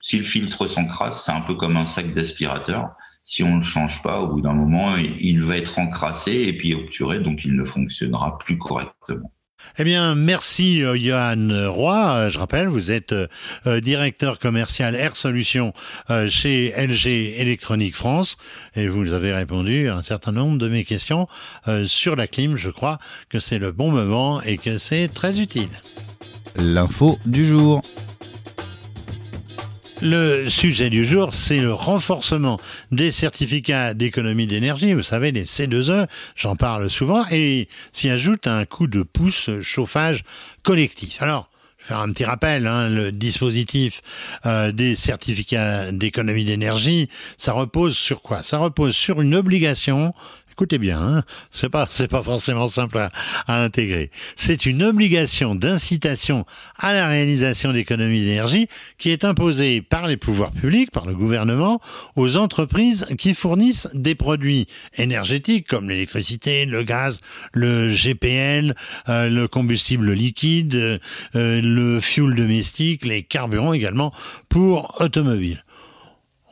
si 0.00 0.18
le 0.18 0.24
filtre 0.24 0.66
s'encrasse, 0.66 1.24
c'est 1.24 1.32
un 1.32 1.40
peu 1.40 1.54
comme 1.54 1.76
un 1.76 1.86
sac 1.86 2.12
d'aspirateur 2.12 2.90
si 3.24 3.42
on 3.42 3.54
ne 3.54 3.58
le 3.58 3.64
change 3.64 4.02
pas, 4.02 4.20
au 4.20 4.28
bout 4.28 4.40
d'un 4.40 4.52
moment, 4.52 4.96
il 4.96 5.44
va 5.44 5.56
être 5.56 5.78
encrassé 5.78 6.32
et 6.32 6.52
puis 6.52 6.74
obturé, 6.74 7.20
donc 7.20 7.44
il 7.44 7.56
ne 7.56 7.64
fonctionnera 7.64 8.38
plus 8.38 8.58
correctement. 8.58 9.32
Eh 9.78 9.84
bien, 9.84 10.14
merci 10.14 10.84
euh, 10.84 10.96
Johan 10.96 11.70
Roy. 11.70 12.14
Euh, 12.14 12.30
je 12.30 12.38
rappelle, 12.38 12.68
vous 12.68 12.90
êtes 12.90 13.12
euh, 13.12 13.80
directeur 13.80 14.38
commercial 14.38 14.94
Air 14.94 15.16
Solutions 15.16 15.72
chez 16.28 16.72
LG 16.76 17.40
Électronique 17.40 17.96
France 17.96 18.36
et 18.76 18.88
vous 18.88 19.12
avez 19.12 19.32
répondu 19.32 19.88
à 19.88 19.96
un 19.96 20.02
certain 20.02 20.32
nombre 20.32 20.58
de 20.58 20.68
mes 20.68 20.84
questions 20.84 21.26
sur 21.86 22.16
la 22.16 22.26
clim. 22.26 22.56
Je 22.56 22.70
crois 22.70 22.98
que 23.28 23.38
c'est 23.38 23.58
le 23.58 23.72
bon 23.72 23.90
moment 23.90 24.42
et 24.42 24.58
que 24.58 24.78
c'est 24.78 25.08
très 25.08 25.40
utile. 25.40 25.68
L'info 26.56 27.18
du 27.26 27.44
jour. 27.44 27.82
Le 30.06 30.50
sujet 30.50 30.90
du 30.90 31.02
jour, 31.02 31.32
c'est 31.32 31.60
le 31.60 31.72
renforcement 31.72 32.60
des 32.90 33.10
certificats 33.10 33.94
d'économie 33.94 34.46
d'énergie, 34.46 34.92
vous 34.92 35.02
savez, 35.02 35.32
les 35.32 35.44
C2E, 35.44 36.08
j'en 36.36 36.56
parle 36.56 36.90
souvent, 36.90 37.24
et 37.30 37.68
s'y 37.90 38.10
ajoute 38.10 38.46
un 38.46 38.66
coup 38.66 38.86
de 38.86 39.02
pouce 39.02 39.48
chauffage 39.62 40.22
collectif. 40.62 41.22
Alors, 41.22 41.48
je 41.78 41.84
vais 41.84 41.88
faire 41.88 42.00
un 42.00 42.12
petit 42.12 42.24
rappel, 42.24 42.66
hein, 42.66 42.90
le 42.90 43.12
dispositif 43.12 44.02
euh, 44.44 44.72
des 44.72 44.94
certificats 44.94 45.90
d'économie 45.90 46.44
d'énergie, 46.44 47.08
ça 47.38 47.52
repose 47.52 47.96
sur 47.96 48.20
quoi? 48.20 48.42
Ça 48.42 48.58
repose 48.58 48.94
sur 48.94 49.22
une 49.22 49.34
obligation 49.34 50.12
écoutez 50.54 50.78
bien, 50.78 51.02
hein, 51.02 51.24
c'est 51.50 51.68
pas 51.68 51.88
c'est 51.90 52.06
pas 52.06 52.22
forcément 52.22 52.68
simple 52.68 52.98
à, 52.98 53.10
à 53.48 53.60
intégrer. 53.64 54.12
C'est 54.36 54.66
une 54.66 54.84
obligation 54.84 55.56
d'incitation 55.56 56.46
à 56.78 56.92
la 56.92 57.08
réalisation 57.08 57.72
d'économies 57.72 58.24
d'énergie 58.24 58.68
qui 58.96 59.10
est 59.10 59.24
imposée 59.24 59.82
par 59.82 60.06
les 60.06 60.16
pouvoirs 60.16 60.52
publics, 60.52 60.92
par 60.92 61.06
le 61.06 61.14
gouvernement, 61.14 61.80
aux 62.14 62.36
entreprises 62.36 63.06
qui 63.18 63.34
fournissent 63.34 63.88
des 63.94 64.14
produits 64.14 64.68
énergétiques 64.96 65.66
comme 65.66 65.88
l'électricité, 65.88 66.66
le 66.66 66.84
gaz, 66.84 67.20
le 67.52 67.92
GPL, 67.92 68.76
euh, 69.08 69.28
le 69.28 69.48
combustible 69.48 70.12
liquide, 70.12 71.00
euh, 71.34 71.60
le 71.62 71.98
fuel 72.00 72.36
domestique, 72.36 73.04
les 73.04 73.24
carburants 73.24 73.72
également 73.72 74.12
pour 74.48 75.00
automobiles. 75.00 75.64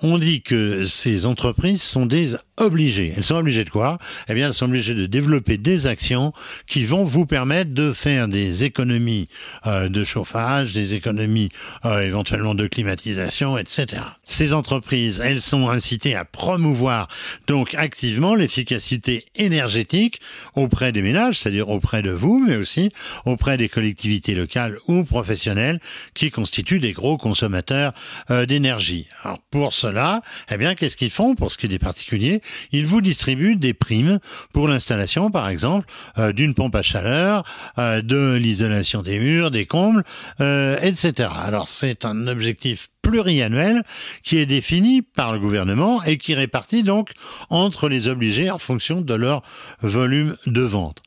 On 0.04 0.18
dit 0.18 0.42
que 0.42 0.82
ces 0.82 1.26
entreprises 1.26 1.80
sont 1.80 2.06
des 2.06 2.34
obligées. 2.62 3.12
Elles 3.16 3.24
sont 3.24 3.36
obligées 3.36 3.64
de 3.64 3.70
quoi 3.70 3.98
Eh 4.28 4.34
bien, 4.34 4.46
elles 4.46 4.54
sont 4.54 4.66
obligées 4.66 4.94
de 4.94 5.06
développer 5.06 5.58
des 5.58 5.86
actions 5.86 6.32
qui 6.66 6.84
vont 6.84 7.04
vous 7.04 7.26
permettre 7.26 7.72
de 7.72 7.92
faire 7.92 8.28
des 8.28 8.64
économies 8.64 9.28
euh, 9.66 9.88
de 9.88 10.04
chauffage, 10.04 10.72
des 10.72 10.94
économies 10.94 11.50
euh, 11.84 12.00
éventuellement 12.00 12.54
de 12.54 12.66
climatisation, 12.66 13.58
etc. 13.58 14.02
Ces 14.26 14.54
entreprises, 14.54 15.20
elles 15.24 15.40
sont 15.40 15.68
incitées 15.68 16.14
à 16.14 16.24
promouvoir 16.24 17.08
donc 17.46 17.74
activement 17.74 18.34
l'efficacité 18.34 19.24
énergétique 19.36 20.20
auprès 20.54 20.92
des 20.92 21.02
ménages, 21.02 21.40
c'est-à-dire 21.40 21.68
auprès 21.68 22.02
de 22.02 22.10
vous, 22.10 22.42
mais 22.46 22.56
aussi 22.56 22.90
auprès 23.24 23.56
des 23.56 23.68
collectivités 23.68 24.34
locales 24.34 24.78
ou 24.86 25.04
professionnelles 25.04 25.80
qui 26.14 26.30
constituent 26.30 26.80
des 26.80 26.92
gros 26.92 27.16
consommateurs 27.16 27.92
euh, 28.30 28.46
d'énergie. 28.46 29.08
Alors 29.24 29.40
pour 29.50 29.72
cela, 29.72 30.20
eh 30.50 30.56
bien, 30.56 30.74
qu'est-ce 30.74 30.96
qu'ils 30.96 31.10
font 31.10 31.34
pour 31.34 31.50
ce 31.50 31.58
qui 31.58 31.66
est 31.66 31.68
des 31.68 31.78
particuliers? 31.78 32.40
Ils 32.70 32.86
vous 32.86 33.00
distribuent 33.00 33.56
des 33.56 33.74
primes 33.74 34.18
pour 34.52 34.68
l'installation, 34.68 35.30
par 35.30 35.48
exemple, 35.48 35.86
euh, 36.18 36.32
d'une 36.32 36.54
pompe 36.54 36.74
à 36.74 36.82
chaleur, 36.82 37.44
euh, 37.78 38.02
de 38.02 38.34
l'isolation 38.34 39.02
des 39.02 39.18
murs, 39.18 39.50
des 39.50 39.66
combles, 39.66 40.04
etc. 40.38 41.28
Alors 41.44 41.68
c'est 41.68 42.04
un 42.04 42.26
objectif 42.26 42.88
pluriannuel 43.02 43.82
qui 44.22 44.38
est 44.38 44.46
défini 44.46 45.02
par 45.02 45.32
le 45.32 45.38
gouvernement 45.38 46.02
et 46.04 46.16
qui 46.16 46.34
répartit 46.34 46.82
donc 46.82 47.10
entre 47.50 47.88
les 47.88 48.08
obligés 48.08 48.50
en 48.50 48.58
fonction 48.58 49.00
de 49.00 49.14
leur 49.14 49.42
volume 49.82 50.36
de 50.46 50.62
vente. 50.62 51.02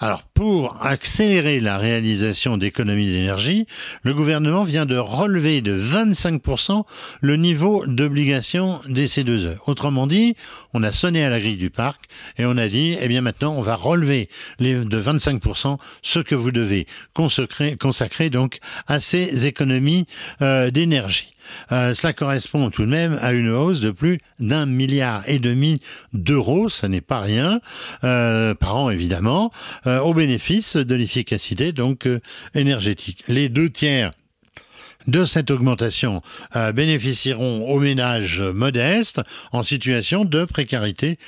Alors, 0.00 0.22
pour 0.22 0.76
accélérer 0.86 1.58
la 1.58 1.76
réalisation 1.76 2.56
d'économies 2.56 3.06
d'énergie, 3.06 3.66
le 4.04 4.14
gouvernement 4.14 4.62
vient 4.62 4.86
de 4.86 4.96
relever 4.96 5.60
de 5.60 5.76
25% 5.76 6.84
le 7.20 7.36
niveau 7.36 7.84
d'obligation 7.84 8.78
des 8.88 9.08
C2E. 9.08 9.56
Autrement 9.66 10.06
dit, 10.06 10.36
on 10.72 10.84
a 10.84 10.92
sonné 10.92 11.24
à 11.24 11.30
la 11.30 11.40
grille 11.40 11.56
du 11.56 11.70
parc 11.70 12.04
et 12.36 12.46
on 12.46 12.56
a 12.56 12.68
dit, 12.68 12.96
eh 13.00 13.08
bien 13.08 13.22
maintenant, 13.22 13.54
on 13.54 13.62
va 13.62 13.74
relever 13.74 14.28
de 14.60 15.02
25% 15.02 15.78
ce 16.02 16.20
que 16.20 16.36
vous 16.36 16.52
devez 16.52 16.86
consacrer, 17.12 17.74
consacrer 17.74 18.30
donc 18.30 18.60
à 18.86 19.00
ces 19.00 19.46
économies 19.46 20.06
euh, 20.42 20.70
d'énergie. 20.70 21.32
Euh, 21.72 21.94
cela 21.94 22.12
correspond 22.12 22.70
tout 22.70 22.82
de 22.82 22.90
même 22.90 23.18
à 23.20 23.32
une 23.32 23.50
hausse 23.50 23.80
de 23.80 23.90
plus 23.90 24.18
d'un 24.38 24.66
milliard 24.66 25.22
et 25.28 25.38
demi 25.38 25.80
d'euros, 26.12 26.68
ce 26.68 26.86
n'est 26.86 27.00
pas 27.00 27.20
rien, 27.20 27.60
euh, 28.04 28.54
par 28.54 28.76
an 28.76 28.90
évidemment, 28.90 29.52
euh, 29.86 30.00
au 30.00 30.14
bénéfice 30.14 30.76
de 30.76 30.94
l'efficacité 30.94 31.72
donc 31.72 32.08
énergétique. 32.54 33.24
Les 33.28 33.48
deux 33.48 33.70
tiers 33.70 34.12
de 35.06 35.24
cette 35.24 35.50
augmentation 35.50 36.22
bénéficieront 36.74 37.66
aux 37.70 37.78
ménages 37.78 38.40
modestes 38.40 39.22
en 39.52 39.62
situation 39.62 40.26
de 40.26 40.44
précarité 40.44 41.18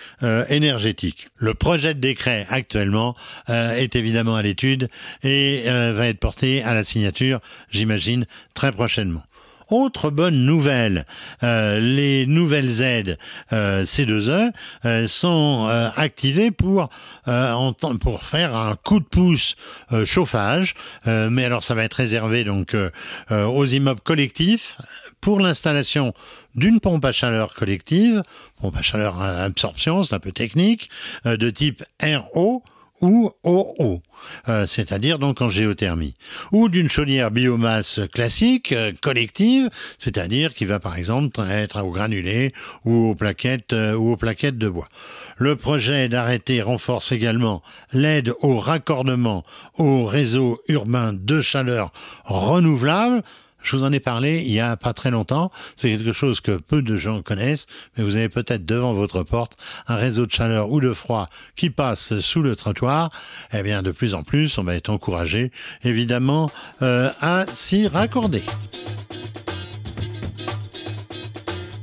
énergétique. 0.49 1.29
Le 1.37 1.55
projet 1.55 1.95
de 1.95 2.01
décret 2.01 2.47
actuellement 2.51 3.17
est 3.49 3.97
évidemment 3.97 4.37
à 4.37 4.43
l'étude 4.43 4.91
et 5.23 5.63
va 5.67 6.09
être 6.09 6.19
porté 6.19 6.63
à 6.63 6.75
la 6.75 6.85
signature, 6.85 7.41
j'imagine, 7.71 8.27
très 8.55 8.73
prochainement. 8.73 9.23
Autre 9.71 10.11
bonne 10.11 10.45
nouvelle, 10.45 11.05
euh, 11.45 11.79
les 11.79 12.27
nouvelles 12.27 12.83
aides 12.83 13.19
euh, 13.53 13.85
C2E 13.85 14.51
euh, 14.85 15.07
sont 15.07 15.69
activées 15.97 16.51
pour 16.51 16.89
pour 18.01 18.23
faire 18.25 18.57
un 18.57 18.75
coup 18.75 18.99
de 18.99 19.05
pouce 19.05 19.55
chauffage, 20.05 20.75
mais 21.07 21.45
alors 21.45 21.63
ça 21.63 21.75
va 21.75 21.85
être 21.85 21.95
réservé 21.95 22.43
donc 22.45 22.77
aux 23.31 23.67
immeubles 23.67 24.01
collectifs 24.01 24.77
pour 25.21 25.39
l'installation 25.39 26.13
d'une 26.55 26.81
pompe 26.81 27.05
à 27.05 27.13
chaleur 27.13 27.55
collective, 27.55 28.23
pompe 28.61 28.77
à 28.77 28.83
chaleur 28.83 29.21
à 29.21 29.43
absorption, 29.43 30.03
c'est 30.03 30.15
un 30.15 30.19
peu 30.19 30.33
technique, 30.33 30.91
de 31.25 31.51
type 31.51 31.85
RO 32.03 32.65
ou 33.01 33.31
OO, 33.45 34.03
euh, 34.49 34.67
c'est-à-dire 34.67 35.19
donc 35.19 35.41
en 35.41 35.51
géothermie, 35.51 36.15
ou 36.53 36.69
d'une 36.69 36.89
chaudière 36.89 37.31
biomasse 37.31 38.01
classique, 38.13 38.73
euh, 38.73 38.93
collective, 39.03 39.71
c'est-à-dire 39.99 40.55
qui 40.55 40.65
va 40.65 40.81
par 40.81 40.97
exemple 40.97 41.41
être 41.51 41.83
au 41.83 41.91
granulé 41.91 42.53
ou 42.85 43.11
aux 43.11 43.15
plaquettes 43.15 43.73
euh, 43.73 43.95
ou 43.95 44.13
aux 44.13 44.17
plaquettes 44.17 44.59
de 44.59 44.69
bois. 44.69 44.89
Le 45.37 45.57
projet 45.57 46.09
d'arrêté 46.09 46.61
renforce 46.61 47.13
également 47.13 47.63
l'aide 47.93 48.33
au 48.41 48.59
raccordement 48.59 49.45
au 49.79 50.05
réseau 50.05 50.61
urbain 50.69 51.13
de 51.13 51.41
chaleur 51.41 51.93
renouvelable, 52.25 53.23
je 53.63 53.77
vous 53.77 53.85
en 53.85 53.93
ai 53.93 54.01
parlé 54.01 54.41
il 54.41 54.53
y 54.53 54.61
a 54.61 54.77
pas 54.77 54.93
très 54.93 55.11
longtemps. 55.11 55.51
C'est 55.77 55.91
quelque 55.91 56.13
chose 56.13 56.41
que 56.41 56.53
peu 56.53 56.83
de 56.83 56.97
gens 56.97 57.23
connaissent, 57.23 57.67
mais 57.97 58.05
vous 58.05 58.17
avez 58.17 58.29
peut-être 58.29 58.65
devant 58.65 58.93
votre 58.93 59.23
porte 59.23 59.57
un 59.89 59.97
réseau 59.97 60.27
de 60.27 60.33
chaleur 60.33 60.71
ou 60.71 60.81
de 60.81 60.93
froid 60.93 61.29
qui 61.57 61.71
passe 61.71 62.21
sous 62.21 62.43
le 62.43 62.57
trottoir. 62.57 63.11
Eh 63.53 63.63
bien, 63.63 63.83
de 63.83 63.91
plus 63.91 64.15
en 64.15 64.23
plus, 64.23 64.59
on 64.59 64.65
va 64.65 64.75
être 64.75 64.91
encouragé, 64.91 65.51
évidemment, 65.83 66.51
euh, 66.83 67.11
à 67.21 67.45
s'y 67.45 67.89
raccorder. 67.89 68.43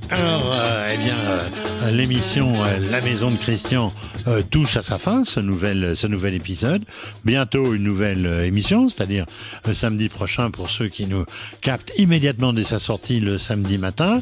Alors, 0.09 0.51
euh, 0.53 0.91
eh 0.93 0.97
bien, 0.97 1.15
euh, 1.15 1.91
l'émission 1.91 2.53
La 2.89 3.01
Maison 3.01 3.31
de 3.31 3.37
Christian 3.37 3.91
euh, 4.27 4.43
touche 4.43 4.75
à 4.75 4.81
sa 4.81 4.97
fin, 4.97 5.23
ce 5.23 5.39
nouvel, 5.39 5.95
ce 5.95 6.05
nouvel 6.05 6.33
épisode. 6.33 6.83
Bientôt 7.23 7.73
une 7.73 7.83
nouvelle 7.83 8.25
euh, 8.25 8.45
émission, 8.45 8.89
c'est-à-dire 8.89 9.25
samedi 9.71 10.09
prochain 10.09 10.51
pour 10.51 10.69
ceux 10.69 10.89
qui 10.89 11.07
nous 11.07 11.23
captent 11.61 11.93
immédiatement 11.97 12.51
dès 12.51 12.65
sa 12.65 12.77
sortie 12.77 13.21
le 13.21 13.37
samedi 13.37 13.77
matin. 13.77 14.21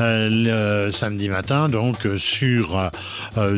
Euh, 0.00 0.28
le 0.30 0.90
samedi 0.90 1.30
matin, 1.30 1.70
donc 1.70 2.06
sur, 2.18 2.90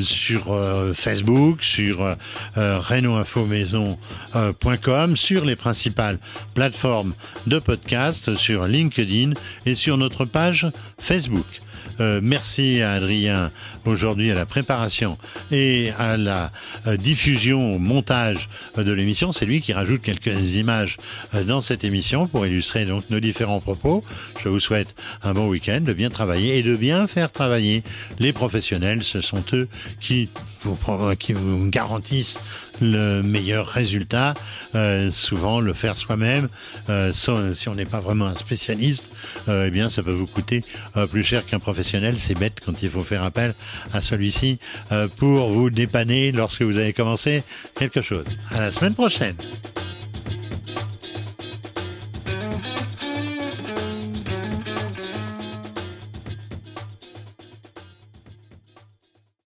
sur 0.01 0.57
Facebook, 0.95 1.63
sur 1.63 2.17
renoinfomaison.com, 2.57 5.17
sur 5.17 5.45
les 5.45 5.57
principales 5.57 6.21
plateformes 6.55 7.15
de 7.47 7.59
podcast, 7.59 8.37
sur 8.37 8.67
LinkedIn 8.67 9.33
et 9.67 9.75
sur 9.75 9.97
notre 9.97 10.25
page 10.25 10.69
Facebook. 10.99 11.61
Euh, 12.01 12.21
merci 12.23 12.81
à 12.83 12.93
Adrien 12.93 13.51
aujourd'hui 13.85 14.31
à 14.31 14.35
la 14.35 14.47
préparation 14.47 15.19
et 15.51 15.91
à 15.99 16.17
la 16.17 16.51
euh, 16.87 16.97
diffusion, 16.97 17.75
au 17.75 17.79
montage 17.79 18.49
euh, 18.77 18.85
de 18.85 18.93
l'émission. 18.93 19.33
C'est 19.33 19.47
lui 19.47 19.61
qui 19.61 19.73
rajoute 19.73 20.03
quelques 20.03 20.55
images 20.55 20.97
dans 21.47 21.61
cette 21.61 21.85
émission 21.85 22.27
pour 22.27 22.47
illustrer 22.47 22.85
donc 22.85 23.09
nos 23.11 23.21
différents 23.21 23.61
propos. 23.61 24.05
Je 24.43 24.49
vous 24.49 24.61
souhaite 24.61 24.95
un 25.23 25.33
bon 25.33 25.49
week-end, 25.49 25.81
de 25.81 25.93
bien 25.93 26.11
travailler 26.11 26.59
et 26.59 26.63
de 26.63 26.77
bien 26.77 27.07
faire 27.07 27.31
travailler 27.31 27.83
les 28.19 28.33
professionnels. 28.33 29.03
Ce 29.03 29.21
sont 29.21 29.45
eux 29.53 29.69
qui 30.01 30.29
vous, 30.63 30.79
qui 31.19 31.33
vous 31.33 31.69
garantissent 31.69 32.39
le 32.81 33.23
meilleur 33.23 33.67
résultat. 33.67 34.35
Euh, 34.75 35.11
souvent, 35.11 35.61
le 35.61 35.73
faire 35.73 35.97
soi-même, 35.97 36.49
euh, 36.89 37.13
si 37.13 37.69
on 37.69 37.75
n'est 37.75 37.85
pas 37.85 38.01
vraiment 38.01 38.27
un 38.27 38.37
spécialiste, 38.37 39.11
euh, 39.49 39.67
eh 39.67 39.71
bien, 39.71 39.89
ça 39.89 40.03
peut 40.03 40.13
vous 40.13 40.27
coûter 40.27 40.65
euh, 40.97 41.07
plus 41.07 41.23
cher 41.23 41.45
qu'un 41.45 41.59
professionnel. 41.59 42.19
C'est 42.19 42.39
bête 42.39 42.61
quand 42.65 42.83
il 42.83 42.89
faut 42.89 43.03
faire 43.03 43.23
appel 43.23 43.55
à 43.93 44.01
celui-ci 44.01 44.59
euh, 44.93 45.09
pour 45.09 45.49
vous 45.49 45.71
dépanner 45.71 46.33
lorsque 46.33 46.63
vous 46.63 46.79
avez 46.79 46.93
commencé 46.93 47.43
quelque 47.79 48.01
chose. 48.01 48.27
À 48.51 48.61
la 48.61 48.71
semaine 48.71 48.95
prochaine. 48.95 49.37